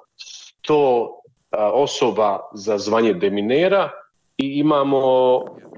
100 0.67 1.07
osoba 1.73 2.39
za 2.53 2.77
zvanje 2.77 3.13
deminera 3.13 3.89
i 4.37 4.59
imamo, 4.59 4.99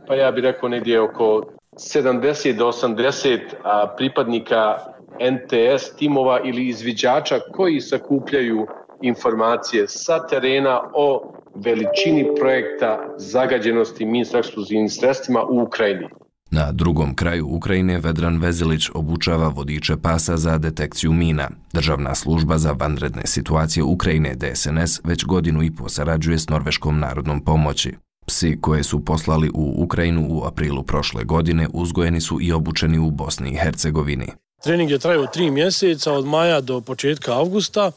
pa 0.07 0.15
ja 0.15 0.31
bih 0.31 0.43
rekao, 0.43 0.69
negdje 0.69 1.01
oko 1.01 1.41
70 1.71 2.57
do 2.57 2.67
80 2.67 3.39
pripadnika 3.97 4.92
NTS 5.19 5.95
timova 5.97 6.39
ili 6.43 6.67
izviđača 6.67 7.39
koji 7.51 7.81
sakupljaju 7.81 8.67
informacije 9.01 9.87
sa 9.87 10.27
terena 10.27 10.81
o 10.93 11.33
veličini 11.55 12.27
projekta 12.39 13.15
zagađenosti 13.17 14.05
minsko-eksplozivnim 14.05 14.89
sredstvima 14.89 15.43
u 15.43 15.61
Ukrajini. 15.61 16.07
Na 16.51 16.71
drugom 16.71 17.15
kraju 17.15 17.47
Ukrajine 17.47 17.99
Vedran 17.99 18.37
Vezilić 18.37 18.89
obučava 18.93 19.47
vodiče 19.47 19.97
pasa 19.97 20.37
za 20.37 20.57
detekciju 20.57 21.13
mina. 21.13 21.49
Državna 21.73 22.15
služba 22.15 22.57
za 22.57 22.71
vanredne 22.71 23.21
situacije 23.25 23.83
Ukrajine 23.83 24.35
DSNS 24.35 25.01
već 25.03 25.25
godinu 25.25 25.63
i 25.63 25.75
po 25.75 25.89
sarađuje 25.89 26.39
s 26.39 26.49
Norveškom 26.49 26.99
narodnom 26.99 27.43
pomoći. 27.43 27.93
Psi 28.25 28.57
koje 28.61 28.83
su 28.83 29.05
poslali 29.05 29.49
u 29.53 29.83
Ukrajinu 29.83 30.27
u 30.29 30.43
aprilu 30.43 30.83
prošle 30.83 31.23
godine 31.23 31.67
uzgojeni 31.73 32.21
su 32.21 32.37
i 32.41 32.51
obučeni 32.51 32.99
u 32.99 33.11
Bosni 33.11 33.49
i 33.49 33.57
Hercegovini. 33.57 34.27
Trening 34.63 34.91
je 34.91 34.99
trajao 34.99 35.27
tri 35.27 35.51
mjeseca, 35.51 36.13
od 36.13 36.25
maja 36.25 36.61
do 36.61 36.81
početka 36.81 37.33
avgusta. 37.33 37.91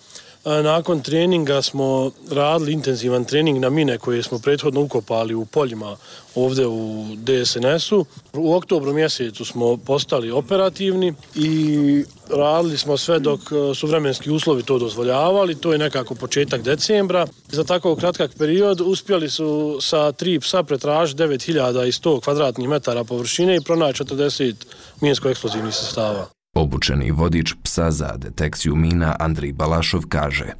E, 0.44 0.62
nakon 0.62 1.00
treninga 1.00 1.62
smo 1.62 2.11
radili 2.31 2.72
intenzivan 2.72 3.24
trening 3.24 3.59
na 3.59 3.70
mine 3.70 3.98
koje 3.98 4.22
smo 4.22 4.38
prethodno 4.38 4.81
ukopali 4.81 5.35
u 5.35 5.44
poljima 5.44 5.96
ovdje 6.35 6.66
u 6.66 7.07
DSNS-u. 7.16 8.05
U 8.33 8.55
oktobru 8.55 8.92
mjesecu 8.92 9.44
smo 9.44 9.76
postali 9.76 10.31
operativni 10.31 11.14
i 11.35 12.05
radili 12.31 12.79
smo 12.79 12.96
sve 12.96 13.18
dok 13.18 13.40
e, 13.40 13.74
su 13.74 13.87
vremenski 13.87 14.31
uslovi 14.31 14.62
to 14.62 14.79
dozvoljavali. 14.79 15.55
To 15.55 15.72
je 15.72 15.79
nekako 15.79 16.14
početak 16.14 16.62
decembra. 16.62 17.26
Za 17.48 17.64
tako 17.64 17.96
kratkak 17.96 18.31
period 18.38 18.81
uspjeli 18.81 19.31
su 19.31 19.79
sa 19.81 20.12
tri 20.12 20.40
psa 20.40 20.62
pretražiti 20.62 21.22
9100 21.22 22.20
kvadratnih 22.20 22.68
metara 22.68 23.05
površine 23.05 23.57
i 23.57 23.61
pronaći 23.61 24.05
40 24.05 24.55
minsko-eksplozivnih 25.00 25.72
sastava. 25.72 26.36
Obučeni 26.57 27.11
vodič 27.11 27.55
psa 27.62 27.90
za 27.90 28.16
detekciju 28.16 28.77
mina 28.77 29.16
Andrij 29.21 29.53
Balašov 29.53 30.09
kaže 30.09 30.57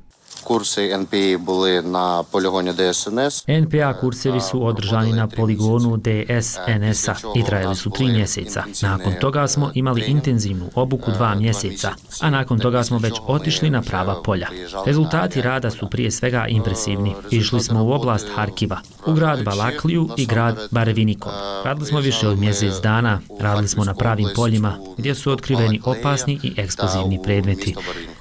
Kursi 0.47 0.81
NPA 0.99 1.39
bili 1.47 1.83
na 1.83 2.23
poligonu 2.33 2.73
DSNS. 2.73 3.45
NPA 3.49 3.95
kursevi 4.01 4.41
su 4.41 4.67
održani 4.67 5.13
na 5.13 5.27
poligonu 5.29 5.97
DSNS-a 5.97 7.15
i 7.35 7.45
trajali 7.45 7.77
su 7.77 7.91
tri 7.91 8.07
mjeseca. 8.07 8.65
Nakon 8.83 9.13
toga 9.21 9.49
smo 9.49 9.71
imali 9.75 10.05
intenzivnu 10.07 10.71
obuku 10.75 11.11
dva 11.11 11.35
mjeseca, 11.35 11.91
a 12.21 12.31
nakon 12.31 12.59
toga 12.59 12.85
smo 12.85 12.99
već 12.99 13.15
otišli 13.27 13.71
na 13.71 13.83
prava 13.83 14.23
polja. 14.23 14.49
Rezultati 14.87 15.43
rada 15.43 15.71
su 15.71 15.91
prije 15.91 16.11
svega 16.11 16.47
impresivni. 16.49 17.15
Išli 17.31 17.61
smo 17.61 17.85
u 17.85 17.93
oblast 17.93 18.27
Harkiva, 18.35 18.81
u 19.07 19.13
grad 19.13 19.45
Balakliju 19.45 20.09
i 20.17 20.27
grad 20.27 20.69
Barevinikov. 20.71 21.33
Radili 21.65 21.87
smo 21.87 22.01
više 22.01 22.29
od 22.29 22.39
mjesec 22.39 22.75
dana, 22.83 23.21
radili 23.41 23.69
smo 23.69 23.85
na 23.85 23.95
pravim 23.95 24.29
poljima 24.35 24.79
gdje 24.99 25.15
su 25.15 25.33
otkriveni 25.33 25.81
opasni 25.85 26.41
i 26.43 26.53
eksplozivni 26.57 27.21
predmeti. 27.23 27.75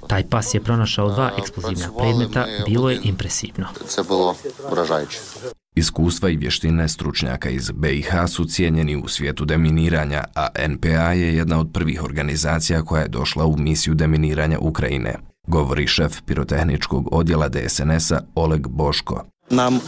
Taj 0.08 0.24
pas 0.30 0.54
je 0.54 0.62
pronašao 0.62 1.10
dva 1.10 1.32
eksplozivna 1.38 1.90
predmeta, 2.00 2.15
bilo 2.66 2.90
je 2.90 3.00
impresivno. 3.04 3.68
Iskustva 5.76 6.30
i 6.30 6.38
vještine 6.38 6.88
stručnjaka 6.90 7.50
iz 7.50 7.72
BiH 7.72 8.10
su 8.28 8.46
cijenjeni 8.46 8.96
u 8.96 9.08
svijetu 9.08 9.46
deminiranja, 9.46 10.24
a 10.36 10.48
NPA 10.68 11.14
je 11.14 11.36
jedna 11.36 11.60
od 11.60 11.70
prvih 11.74 12.04
organizacija 12.04 12.82
koja 12.82 13.02
je 13.02 13.08
došla 13.08 13.46
u 13.46 13.58
misiju 13.58 13.94
deminiranja 13.94 14.60
Ukrajine, 14.60 15.16
govori 15.48 15.88
šef 15.88 16.22
pirotehničkog 16.26 17.08
odjela 17.12 17.50
DSNS-a 17.50 18.22
Oleg 18.36 18.68
Boško. 18.68 19.26
Nam 19.50 19.76
uh, 19.76 19.82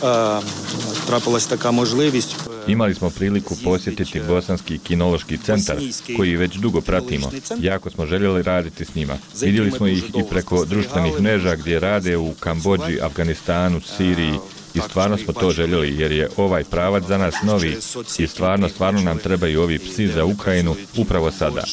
trapalась 1.07 1.47
taka 1.47 1.71
možljivost 1.71 2.35
Imali 2.67 2.95
smo 2.95 3.09
priliku 3.09 3.55
posjetiti 3.63 4.21
Bosanski 4.27 4.77
kinološki 4.77 5.37
centar, 5.37 5.77
koji 6.17 6.35
već 6.35 6.55
dugo 6.55 6.81
pratimo. 6.81 7.31
Jako 7.59 7.89
smo 7.89 8.05
željeli 8.05 8.43
raditi 8.43 8.85
s 8.85 8.95
njima. 8.95 9.17
Vidjeli 9.41 9.71
smo 9.71 9.87
ih 9.87 10.03
i 10.03 10.23
preko 10.29 10.65
društvenih 10.65 11.21
mreža 11.21 11.55
gdje 11.55 11.79
rade 11.79 12.17
u 12.17 12.33
Kambođi, 12.39 12.99
Afganistanu, 13.01 13.81
Siriji, 13.81 14.33
i 14.73 14.79
stvarno 14.89 15.17
smo 15.17 15.33
to 15.33 15.51
željeli 15.51 15.95
jer 15.97 16.11
je 16.11 16.29
ovaj 16.37 16.63
pravac 16.63 17.03
za 17.03 17.17
nas 17.17 17.35
novi 17.43 17.77
i 18.19 18.27
stvarno, 18.27 18.69
stvarno 18.69 19.01
nam 19.01 19.17
trebaju 19.17 19.61
ovi 19.61 19.79
psi 19.79 20.07
za 20.07 20.25
Ukrajinu 20.25 20.75
upravo 20.97 21.31
sada. 21.31 21.63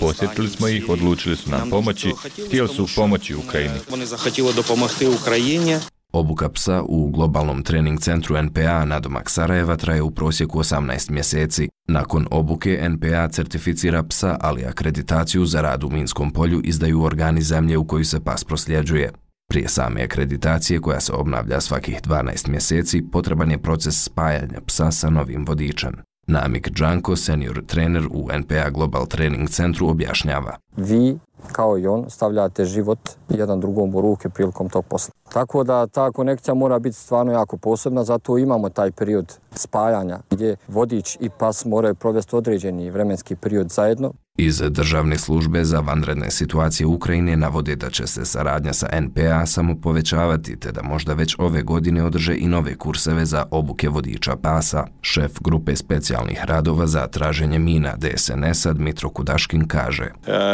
Posjetili 0.00 0.48
smo 0.48 0.68
ih, 0.68 0.88
odlučili 0.88 1.36
su 1.36 1.50
nam 1.50 1.70
pomoći, 1.70 2.12
htjeli 2.46 2.68
su 2.68 2.88
pomoći 2.96 3.34
Ukrajini. 3.34 3.78
Oni 3.92 4.06
zahotili 4.06 4.52
dopomogti 4.54 5.06
Ukrajini. 5.06 5.78
Obuka 6.12 6.48
psa 6.48 6.82
u 6.82 7.10
globalnom 7.10 7.62
trening 7.62 8.00
centru 8.00 8.42
NPA 8.42 8.84
na 8.84 9.00
domak 9.00 9.30
Sarajeva 9.30 9.76
traje 9.76 10.02
u 10.02 10.10
prosjeku 10.10 10.58
18 10.58 11.10
mjeseci. 11.10 11.68
Nakon 11.88 12.26
obuke 12.30 12.88
NPA 12.88 13.28
certificira 13.28 14.02
psa, 14.02 14.36
ali 14.40 14.64
akreditaciju 14.64 15.46
za 15.46 15.60
rad 15.60 15.84
u 15.84 15.90
Minskom 15.90 16.30
polju 16.30 16.60
izdaju 16.64 17.02
organi 17.02 17.42
zemlje 17.42 17.78
u 17.78 17.84
koju 17.84 18.04
se 18.04 18.20
pas 18.20 18.44
prosljeđuje. 18.44 19.12
Prije 19.48 19.68
same 19.68 20.02
akreditacije, 20.02 20.80
koja 20.80 21.00
se 21.00 21.12
obnavlja 21.12 21.60
svakih 21.60 22.00
12 22.02 22.48
mjeseci, 22.48 23.02
potreban 23.12 23.50
je 23.50 23.62
proces 23.62 24.04
spajanja 24.04 24.60
psa 24.66 24.90
sa 24.90 25.10
novim 25.10 25.44
vodičem. 25.46 25.92
Namik 26.26 26.70
Džanko, 26.70 27.16
senior 27.16 27.62
trener 27.66 28.06
u 28.10 28.28
NPA 28.38 28.70
Global 28.70 29.06
Training 29.06 29.48
Centru, 29.48 29.88
objašnjava. 29.88 30.56
Vi, 30.76 31.18
kao 31.52 31.78
i 31.78 31.86
on, 31.86 32.04
stavljate 32.10 32.64
život 32.64 32.98
jedan 33.28 33.60
drugom 33.60 33.94
u 33.94 34.00
ruke 34.00 34.28
prilikom 34.28 34.68
tog 34.68 34.84
posla. 34.84 35.12
Tako 35.32 35.64
da 35.64 35.86
ta 35.86 36.10
konekcija 36.10 36.54
mora 36.54 36.78
biti 36.78 36.96
stvarno 36.96 37.32
jako 37.32 37.56
posebna, 37.56 38.04
zato 38.04 38.38
imamo 38.38 38.68
taj 38.68 38.90
period 38.90 39.38
spajanja 39.50 40.18
gdje 40.30 40.56
vodič 40.68 41.16
i 41.20 41.30
pas 41.38 41.64
moraju 41.64 41.94
provesti 41.94 42.36
određeni 42.36 42.90
vremenski 42.90 43.36
period 43.36 43.70
zajedno. 43.70 44.12
Iz 44.38 44.62
državne 44.68 45.18
službe 45.18 45.64
za 45.64 45.80
vanredne 45.80 46.30
situacije 46.30 46.86
Ukrajine 46.86 47.36
navode 47.36 47.76
da 47.76 47.90
će 47.90 48.06
se 48.06 48.24
saradnja 48.24 48.72
sa 48.72 49.00
NPA 49.00 49.46
samo 49.46 49.76
povećavati 49.82 50.56
te 50.56 50.72
da 50.72 50.82
možda 50.82 51.14
već 51.14 51.36
ove 51.38 51.62
godine 51.62 52.04
održe 52.04 52.36
i 52.36 52.46
nove 52.46 52.76
kurseve 52.76 53.24
za 53.24 53.46
obuke 53.50 53.88
vodiča 53.88 54.36
pasa. 54.36 54.86
Šef 55.00 55.32
grupe 55.40 55.76
specijalnih 55.76 56.44
radova 56.44 56.86
za 56.86 57.06
traženje 57.06 57.58
mina 57.58 57.96
DSNS-a 57.96 58.72
Dmitro 58.72 59.10
Kudaškin 59.10 59.68
kaže. 59.68 60.10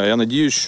Ja 0.08 0.16
nadiju 0.16 0.50
što 0.50 0.67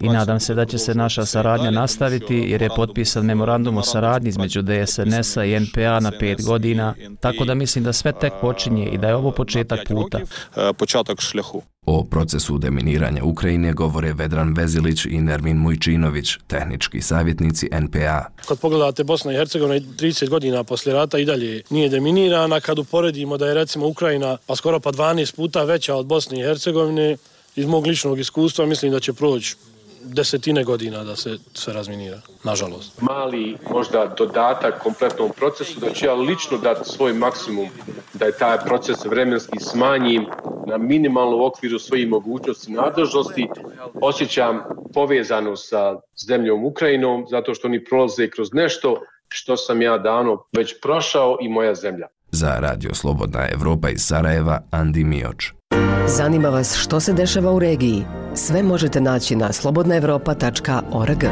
I 0.00 0.08
nadam 0.08 0.40
se 0.40 0.54
da 0.54 0.64
će 0.64 0.78
se 0.78 0.94
naša 0.94 1.24
saradnja 1.26 1.70
nastaviti 1.70 2.34
jer 2.34 2.62
je 2.62 2.68
potpisan 2.76 3.24
memorandum 3.24 3.76
o 3.76 3.82
saradnji 3.82 4.28
između 4.28 4.62
DSNS-a 4.62 5.44
i 5.44 5.60
NPA 5.60 6.00
na 6.00 6.12
pet 6.20 6.44
godina, 6.44 6.94
tako 7.20 7.44
da 7.44 7.54
mislim 7.54 7.84
da 7.84 7.92
sve 7.92 8.12
tek 8.12 8.32
počinje 8.40 8.86
i 8.86 8.98
da 8.98 9.08
je 9.08 9.14
ovo 9.14 9.30
početak 9.30 9.80
puta. 9.88 10.18
Početak 10.76 11.20
šljahu. 11.20 11.62
O 11.86 12.04
procesu 12.04 12.58
deminiranja 12.58 13.24
Ukrajine 13.24 13.72
govore 13.72 14.12
Vedran 14.12 14.54
Vezilić 14.54 15.04
i 15.04 15.20
Nermin 15.20 15.56
Mujčinović, 15.56 16.36
tehnički 16.46 17.00
savjetnici 17.00 17.68
NPA. 17.80 18.24
Kad 18.48 18.58
pogledate 18.58 19.04
Bosna 19.04 19.32
i 19.32 19.36
Hercegovina 19.36 19.74
30 19.74 20.28
godina 20.28 20.64
poslije 20.64 20.94
rata 20.94 21.18
i 21.18 21.24
dalje 21.24 21.62
nije 21.70 21.88
deminirana, 21.88 22.60
kad 22.60 22.78
uporedimo 22.78 23.36
da 23.36 23.46
je 23.46 23.54
recimo 23.54 23.86
Ukrajina 23.86 24.36
pa 24.46 24.56
skoro 24.56 24.80
pa 24.80 24.92
12 24.92 25.36
puta 25.36 25.64
veća 25.64 25.94
od 25.94 26.06
Bosne 26.06 26.40
i 26.40 26.42
Hercegovine, 26.42 27.16
iz 27.56 27.66
mog 27.66 27.86
ličnog 27.86 28.18
iskustva 28.18 28.66
mislim 28.66 28.92
da 28.92 29.00
će 29.00 29.12
proći 29.12 29.56
desetine 30.04 30.64
godina 30.64 31.04
da 31.04 31.16
se 31.16 31.38
sve 31.54 31.72
razminira, 31.72 32.20
nažalost. 32.44 33.00
Mali 33.00 33.56
možda 33.70 34.14
dodatak 34.18 34.82
kompletnom 34.82 35.30
procesu, 35.36 35.80
da 35.80 35.90
ću 35.90 36.06
ja 36.06 36.14
lično 36.14 36.58
dati 36.58 36.88
svoj 36.88 37.12
maksimum 37.12 37.68
da 38.14 38.26
je 38.26 38.38
taj 38.38 38.58
proces 38.58 39.04
vremenski 39.04 39.58
smanjim 39.60 40.26
na 40.66 40.78
minimalnu 40.78 41.44
okviru 41.44 41.78
svojih 41.78 42.08
mogućnosti 42.08 42.72
i 42.72 42.74
nadležnosti. 42.74 43.48
Osjećam 44.02 44.60
povezano 44.94 45.56
sa 45.56 45.96
zemljom 46.26 46.64
Ukrajinom 46.64 47.26
zato 47.30 47.54
što 47.54 47.68
oni 47.68 47.84
prolaze 47.84 48.30
kroz 48.30 48.48
nešto 48.52 49.02
što 49.28 49.56
sam 49.56 49.82
ja 49.82 49.98
davno 49.98 50.44
već 50.52 50.74
prošao 50.82 51.38
i 51.40 51.48
moja 51.48 51.74
zemlja. 51.74 52.06
Za 52.32 52.56
Radio 52.60 52.94
Slobodna 52.94 53.48
Evropa 53.52 53.90
iz 53.90 54.00
Sarajeva, 54.02 54.60
Andi 54.70 55.04
Mioč. 55.04 55.59
Zanima 56.16 56.48
vas 56.48 56.76
što 56.76 57.00
se 57.00 57.12
dešava 57.12 57.52
u 57.52 57.58
regiji? 57.58 58.04
Sve 58.34 58.62
možete 58.62 59.00
naći 59.00 59.36
na 59.36 59.52
slobodnaevropa.org. 59.52 61.24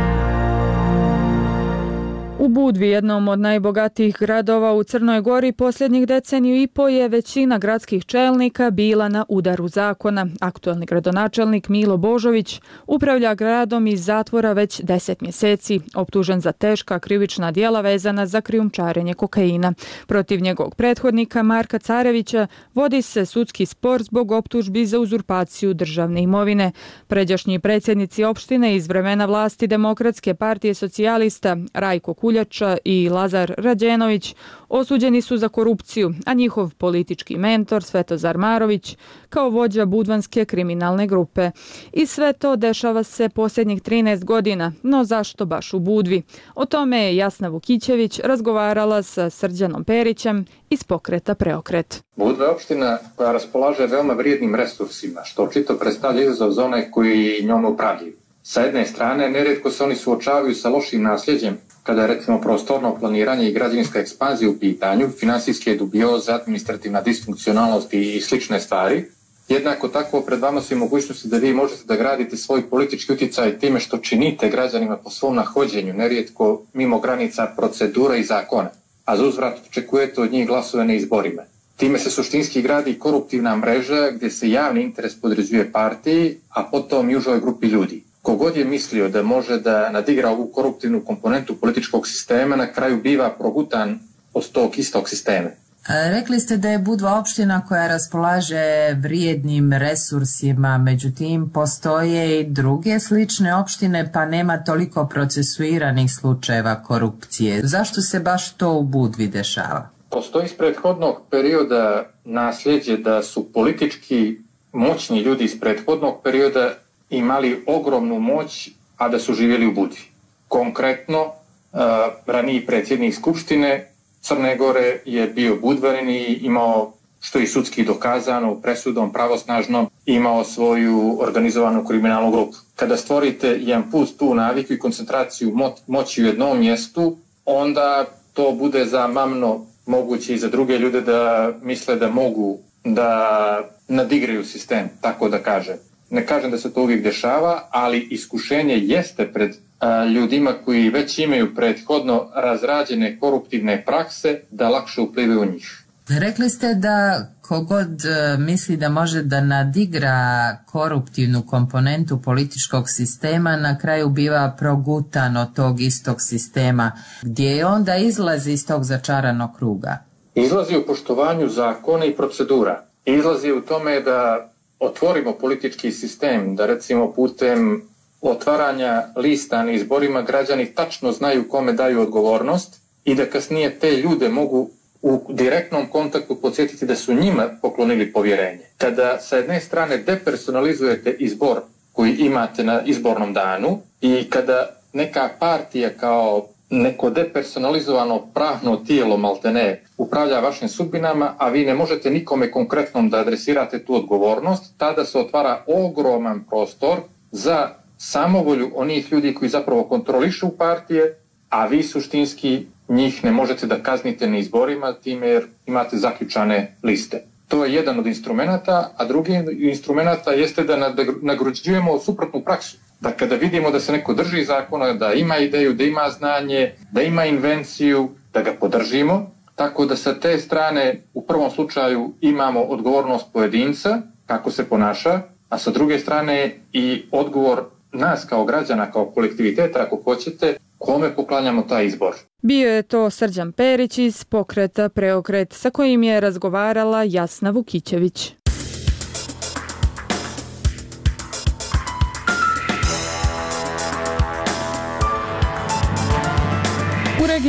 Budvi, 2.49 2.89
jednom 2.89 3.29
od 3.29 3.39
najbogatijih 3.39 4.17
gradova 4.21 4.75
u 4.75 4.83
Crnoj 4.83 5.21
Gori, 5.21 5.53
posljednjih 5.53 6.07
deceniju 6.07 6.63
i 6.63 6.67
po 6.67 6.89
je 6.89 7.09
većina 7.09 7.59
gradskih 7.59 8.05
čelnika 8.05 8.71
bila 8.71 9.09
na 9.09 9.25
udaru 9.29 9.69
zakona. 9.69 10.27
Aktualni 10.41 10.87
gradonačelnik 10.87 11.69
Milo 11.69 11.97
Božović 11.97 12.61
upravlja 12.87 13.35
gradom 13.35 13.87
iz 13.87 14.05
zatvora 14.05 14.53
već 14.53 14.81
deset 14.81 15.21
mjeseci, 15.21 15.81
optužen 15.95 16.41
za 16.41 16.53
teška 16.53 16.99
krivična 16.99 17.51
dijela 17.51 17.81
vezana 17.81 18.27
za 18.27 18.41
krijumčarenje 18.41 19.15
kokaina. 19.15 19.73
Protiv 20.07 20.41
njegovog 20.41 20.75
prethodnika 20.75 21.43
Marka 21.43 21.79
Carevića 21.79 22.47
vodi 22.75 23.03
se 23.03 23.27
sudski 23.27 23.67
spor 23.67 24.03
zbog 24.03 24.31
optužbi 24.33 24.87
za 24.87 24.99
uzurpaciju 24.99 25.75
državne 25.75 26.23
imovine. 26.23 26.73
Pređašnji 27.07 27.59
predsjednici 27.59 28.25
opštine 28.25 28.77
iz 28.77 28.89
vremena 28.89 29.27
vlasti 29.27 29.67
Demokratske 29.67 30.35
partije 30.35 30.75
socijalista 30.75 31.57
Rajko 31.75 32.15
Kulja 32.15 32.38
Kuljača 32.39 32.77
i 32.85 33.09
Lazar 33.09 33.55
Rađenović 33.59 34.35
osuđeni 34.69 35.23
su 35.23 35.37
za 35.37 35.49
korupciju, 35.49 36.15
a 36.27 36.35
njihov 36.35 36.75
politički 36.75 37.37
mentor 37.37 37.83
Svetozar 37.83 38.39
Marović 38.39 38.97
kao 39.29 39.51
vođa 39.51 39.87
budvanske 39.87 40.45
kriminalne 40.45 41.07
grupe. 41.07 41.51
I 41.93 42.07
sve 42.07 42.33
to 42.33 42.57
dešava 42.57 43.03
se 43.03 43.29
posljednjih 43.29 43.83
13 43.83 44.25
godina, 44.25 44.73
no 44.83 45.05
zašto 45.05 45.47
baš 45.47 45.75
u 45.75 45.79
Budvi? 45.79 46.23
O 46.55 46.65
tome 46.65 46.99
je 46.99 47.17
Jasna 47.17 47.49
Vukićević 47.49 48.21
razgovarala 48.25 49.03
sa 49.03 49.31
Srđanom 49.31 49.85
Perićem 49.85 50.45
iz 50.71 50.85
pokreta 50.85 51.35
Preokret. 51.35 52.03
Budva 52.17 52.45
je 52.45 52.51
opština 52.51 52.99
koja 53.17 53.33
raspolaže 53.33 53.87
veoma 53.87 54.15
vrijednim 54.15 54.55
resursima, 54.55 55.25
što 55.25 55.43
očito 55.43 55.79
predstavlja 55.79 56.23
izazov 56.23 56.51
za 56.51 56.65
one 56.65 56.91
koji 56.91 57.45
njom 57.45 57.65
upravljaju. 57.65 58.18
Sa 58.49 58.63
jedne 58.65 58.87
strane, 58.87 59.29
neredko 59.31 59.71
se 59.71 59.85
oni 59.85 59.97
suočavaju 59.97 60.55
sa 60.55 60.69
lošim 60.69 61.03
nasljeđem 61.03 61.57
kada 61.83 62.03
je 62.03 62.09
recimo 62.09 62.41
prostorno 62.41 62.97
planiranje 62.99 63.49
i 63.49 63.53
građevinska 63.53 64.01
ekspanzija 64.01 64.51
u 64.51 64.55
pitanju, 64.61 65.09
finansijske 65.19 65.75
dubioze, 65.75 66.33
administrativna 66.33 67.03
disfunkcionalnost 67.03 67.95
i 67.95 68.21
slične 68.21 68.61
stvari, 68.61 69.05
jednako 69.49 69.89
tako 69.89 70.21
pred 70.21 70.41
vama 70.41 70.61
su 70.61 70.75
i 70.75 70.77
mogućnosti 70.77 71.29
da 71.29 71.37
vi 71.37 71.53
možete 71.53 71.85
da 71.85 71.97
gradite 71.97 72.37
svoj 72.37 72.63
politički 72.71 73.13
utjecaj 73.13 73.59
time 73.59 73.81
što 73.81 73.99
činite 73.99 74.49
građanima 74.49 74.97
po 74.97 75.11
svom 75.11 75.37
nahođenju, 75.37 75.95
nerijetko 75.95 76.63
mimo 76.73 77.01
granica 77.01 77.53
procedura 77.57 78.17
i 78.17 78.25
zakona, 78.25 78.71
a 79.05 79.17
za 79.17 79.25
uzvrat 79.25 79.59
očekujete 79.71 80.21
od 80.21 80.33
njih 80.33 80.47
glasove 80.47 80.85
na 80.85 80.95
izborima. 80.95 81.43
Time 81.77 81.99
se 81.99 82.11
suštinski 82.11 82.63
gradi 82.63 82.99
koruptivna 82.99 83.57
mreža 83.57 84.11
gdje 84.11 84.31
se 84.31 84.51
javni 84.51 84.83
interes 84.83 85.21
podređuje 85.21 85.73
partiji, 85.73 86.37
a 86.49 86.63
potom 86.65 87.11
i 87.11 87.17
užoj 87.17 87.41
grupi 87.41 87.67
ljudi. 87.67 88.08
Kogod 88.29 88.57
je 88.57 88.65
mislio 88.65 89.09
da 89.09 89.23
može 89.23 89.61
da 89.61 89.91
nadigra 89.91 90.31
ovu 90.31 90.51
koruptivnu 90.55 91.05
komponentu 91.05 91.57
političkog 91.61 92.09
sistema, 92.09 92.57
na 92.57 92.67
kraju 92.73 93.01
biva 93.03 93.31
progutan 93.39 93.99
od 94.35 94.53
tog 94.53 94.79
istog 94.79 95.09
sistema. 95.09 95.49
Rekli 95.89 96.41
ste 96.41 96.57
da 96.57 96.69
je 96.69 96.79
Budva 96.79 97.19
opština 97.19 97.67
koja 97.69 97.89
raspolaže 97.89 98.95
vrijednim 99.01 99.73
resursima, 99.73 100.79
međutim 100.79 101.51
postoje 101.55 102.41
i 102.41 102.45
druge 102.45 102.99
slične 103.01 103.55
opštine 103.55 104.11
pa 104.13 104.27
nema 104.27 104.65
toliko 104.65 105.07
procesuiranih 105.07 106.11
slučajeva 106.13 106.83
korupcije. 106.83 107.61
Zašto 107.65 108.01
se 108.01 108.21
baš 108.21 108.53
to 108.53 108.73
u 108.73 108.83
Budvi 108.83 109.29
dešava? 109.29 109.89
Postoji 110.11 110.45
iz 110.45 110.53
prethodnog 110.59 111.23
perioda 111.31 112.05
nasljeđe 112.25 112.97
da 112.97 113.23
su 113.23 113.53
politički 113.53 114.39
moćni 114.73 115.21
ljudi 115.21 115.45
iz 115.45 115.61
prethodnog 115.61 116.21
perioda 116.25 116.75
imali 117.11 117.65
ogromnu 117.67 118.21
moć, 118.21 118.71
a 118.97 119.09
da 119.09 119.19
su 119.19 119.35
živjeli 119.35 119.67
u 119.67 119.75
Budvi. 119.75 120.01
Konkretno, 120.49 121.23
uh, 121.23 121.81
raniji 122.27 122.67
predsjednik 122.67 123.15
Skupštine 123.15 123.93
Crne 124.21 124.57
Gore 124.57 125.01
je 125.05 125.27
bio 125.27 125.57
budvarin 125.57 126.11
i 126.11 126.39
imao 126.43 126.93
što 127.21 127.39
je 127.39 127.47
sudski 127.47 127.85
dokazano, 127.85 128.55
presudom, 128.61 129.13
pravosnažnom, 129.13 129.91
imao 130.07 130.45
svoju 130.45 131.17
organizovanu 131.21 131.85
kriminalnu 131.85 132.31
grupu. 132.31 132.57
Kada 132.77 132.97
stvorite 132.97 133.49
jedan 133.49 133.91
put 133.91 134.09
tu 134.19 134.35
naviku 134.35 134.73
i 134.73 134.79
koncentraciju 134.79 135.55
mo 135.55 135.75
moći 135.87 136.23
u 136.23 136.27
jednom 136.27 136.59
mjestu, 136.59 137.17
onda 137.45 138.05
to 138.33 138.53
bude 138.53 138.85
za 138.85 139.07
mamno 139.07 139.67
moguće 139.87 140.35
i 140.35 140.39
za 140.39 140.49
druge 140.49 140.79
ljude 140.79 141.01
da 141.01 141.53
misle 141.63 141.97
da 141.97 142.11
mogu 142.11 142.59
da 142.85 143.61
nadigraju 143.89 144.45
sistem, 144.45 144.91
tako 145.01 145.29
da 145.29 145.39
kažem. 145.39 145.77
Ne 146.11 146.27
kažem 146.27 146.51
da 146.51 146.59
se 146.59 146.73
to 146.73 146.83
uvijek 146.83 147.03
dešava, 147.03 147.69
ali 147.71 148.09
iskušenje 148.11 148.75
jeste 148.75 149.33
pred 149.33 149.57
a, 149.81 150.05
ljudima 150.05 150.53
koji 150.65 150.91
već 150.91 151.19
imaju 151.19 151.55
prethodno 151.55 152.31
razrađene 152.35 153.19
koruptivne 153.19 153.85
prakse 153.85 154.41
da 154.51 154.69
lakše 154.69 155.01
uplivaju 155.01 155.41
u 155.41 155.45
njih. 155.45 155.85
Rekli 156.09 156.51
ste 156.51 156.75
da 156.75 157.27
kogod 157.49 158.05
e, 158.05 158.37
misli 158.39 158.77
da 158.77 158.89
može 158.89 159.23
da 159.23 159.41
nadigra 159.41 160.57
koruptivnu 160.67 161.43
komponentu 161.47 162.23
političkog 162.23 162.85
sistema, 162.87 163.57
na 163.57 163.79
kraju 163.79 164.09
biva 164.09 164.55
progutan 164.59 165.37
od 165.37 165.55
tog 165.55 165.81
istog 165.81 166.17
sistema, 166.21 166.93
gdje 167.23 167.67
onda 167.67 167.97
izlazi 167.97 168.53
iz 168.53 168.67
tog 168.67 168.85
začaranog 168.85 169.57
kruga. 169.57 169.99
Izlazi 170.35 170.77
u 170.77 170.87
poštovanju 170.87 171.49
zakona 171.49 172.05
i 172.05 172.17
procedura. 172.17 172.85
Izlazi 173.05 173.53
u 173.53 173.61
tome 173.61 174.01
da 174.01 174.51
otvorimo 174.81 175.33
politički 175.33 175.93
sistem, 175.93 176.57
da 176.57 176.67
recimo 176.67 177.13
putem 177.13 177.83
otvaranja 178.21 179.03
lista 179.17 179.63
na 179.63 179.73
izborima 179.73 180.23
građani 180.23 180.67
tačno 180.67 181.13
znaju 181.13 181.49
kome 181.49 181.73
daju 181.73 182.01
odgovornost 182.01 182.81
i 183.05 183.15
da 183.15 183.27
kasnije 183.27 183.79
te 183.79 183.91
ljude 183.97 184.29
mogu 184.29 184.71
u 185.03 185.21
direktnom 185.29 185.87
kontaktu 185.87 186.41
podsjetiti 186.41 186.87
da 186.87 186.97
su 186.97 187.15
njima 187.15 187.49
poklonili 187.63 188.13
povjerenje. 188.13 188.61
Kada 188.79 189.19
sa 189.21 189.37
jedne 189.37 189.61
strane 189.61 189.97
depersonalizujete 189.97 191.17
izbor 191.19 191.61
koji 191.93 192.17
imate 192.17 192.65
na 192.65 192.83
izbornom 192.85 193.33
danu 193.33 193.79
i 194.01 194.31
kada 194.31 194.69
neka 194.93 195.29
partija 195.39 195.91
kao 195.91 196.49
neko 196.71 197.11
depersonalizovano 197.11 198.27
pravno 198.35 198.77
tijelo 198.77 199.17
maltene 199.17 199.83
upravlja 199.97 200.41
vašim 200.41 200.69
sudbinama, 200.69 201.35
a 201.39 201.49
vi 201.49 201.65
ne 201.65 201.75
možete 201.75 202.11
nikome 202.11 202.51
konkretnom 202.51 203.11
da 203.11 203.19
adresirate 203.19 203.85
tu 203.85 203.95
odgovornost, 203.95 204.75
tada 204.79 205.05
se 205.05 205.19
otvara 205.19 205.65
ogroman 205.67 206.45
prostor 206.49 206.99
za 207.31 207.69
samovolju 207.99 208.71
onih 208.75 209.13
ljudi 209.13 209.35
koji 209.35 209.49
zapravo 209.49 209.85
kontrolišu 209.85 210.49
partije, 210.59 211.19
a 211.49 211.67
vi 211.67 211.83
suštinski 211.83 212.67
njih 212.89 213.25
ne 213.25 213.31
možete 213.33 213.67
da 213.67 213.83
kaznite 213.83 214.27
na 214.27 214.39
izborima 214.39 214.93
time 214.93 215.29
jer 215.29 215.47
imate 215.67 215.97
zaključane 215.97 216.77
liste. 216.83 217.23
To 217.49 217.65
je 217.65 217.75
jedan 217.75 217.99
od 217.99 218.07
instrumenta, 218.07 218.91
a 218.97 219.05
drugi 219.05 219.33
instrumenta 219.59 220.31
jeste 220.33 220.65
da 220.65 220.95
nagrađujemo 221.23 221.99
suprotnu 221.99 222.41
praksu 222.45 222.77
da 223.01 223.11
kada 223.11 223.35
vidimo 223.35 223.71
da 223.71 223.81
se 223.81 223.93
neko 223.93 224.15
drži 224.15 224.45
zakona, 224.45 224.93
da 224.93 225.13
ima 225.13 225.39
ideju, 225.39 225.75
da 225.75 225.85
ima 225.85 226.11
znanje, 226.11 226.73
da 226.93 227.03
ima 227.03 227.25
invenciju, 227.25 228.09
da 228.33 228.43
ga 228.43 228.53
podržimo, 228.61 229.31
tako 229.55 229.87
da 229.87 229.97
sa 229.97 230.15
te 230.21 230.39
strane 230.39 231.03
u 231.15 231.27
prvom 231.27 231.51
slučaju 231.51 232.13
imamo 232.21 232.61
odgovornost 232.61 233.27
pojedinca, 233.33 233.99
kako 234.27 234.51
se 234.51 234.69
ponaša, 234.69 235.21
a 235.49 235.59
sa 235.59 235.71
druge 235.71 235.99
strane 235.99 236.59
i 236.73 237.03
odgovor 237.11 237.65
nas 237.93 238.25
kao 238.25 238.45
građana, 238.45 238.91
kao 238.91 239.07
kolektiviteta, 239.07 239.83
ako 239.83 239.97
hoćete, 240.05 240.57
kome 240.79 241.15
poklanjamo 241.15 241.63
taj 241.63 241.87
izbor. 241.87 242.15
Bio 242.43 242.75
je 242.75 242.83
to 242.83 243.11
Srđan 243.11 243.53
Perić 243.53 243.99
iz 243.99 244.25
pokreta 244.25 244.89
Preokret, 244.89 245.53
sa 245.53 245.71
kojim 245.71 246.03
je 246.03 246.21
razgovarala 246.21 247.03
Jasna 247.03 247.51
Vukićević. 247.51 248.33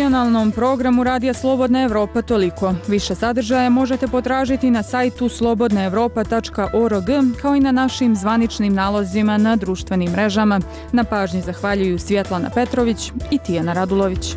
Nacionalnom 0.10 0.52
programu 0.52 1.04
Radija 1.04 1.34
Slobodna 1.34 1.84
Evropa 1.84 2.22
toliko. 2.22 2.74
Više 2.88 3.16
sadržaja 3.16 3.70
možete 3.70 4.08
potražiti 4.08 4.72
na 4.72 4.84
sajtu 4.84 5.30
slobodnaevropa.org 5.30 7.06
kao 7.42 7.56
i 7.56 7.60
na 7.60 7.72
našim 7.72 8.16
zvaničnim 8.16 8.74
nalozima 8.74 9.38
na 9.38 9.56
društvenim 9.56 10.12
mrežama. 10.12 10.60
Na 10.92 11.04
pažnji 11.04 11.42
zahvaljuju 11.42 12.00
Svjetlana 12.00 12.50
Petrović 12.50 13.12
i 13.32 13.38
Tijana 13.38 13.74
Radulović. 13.74 14.36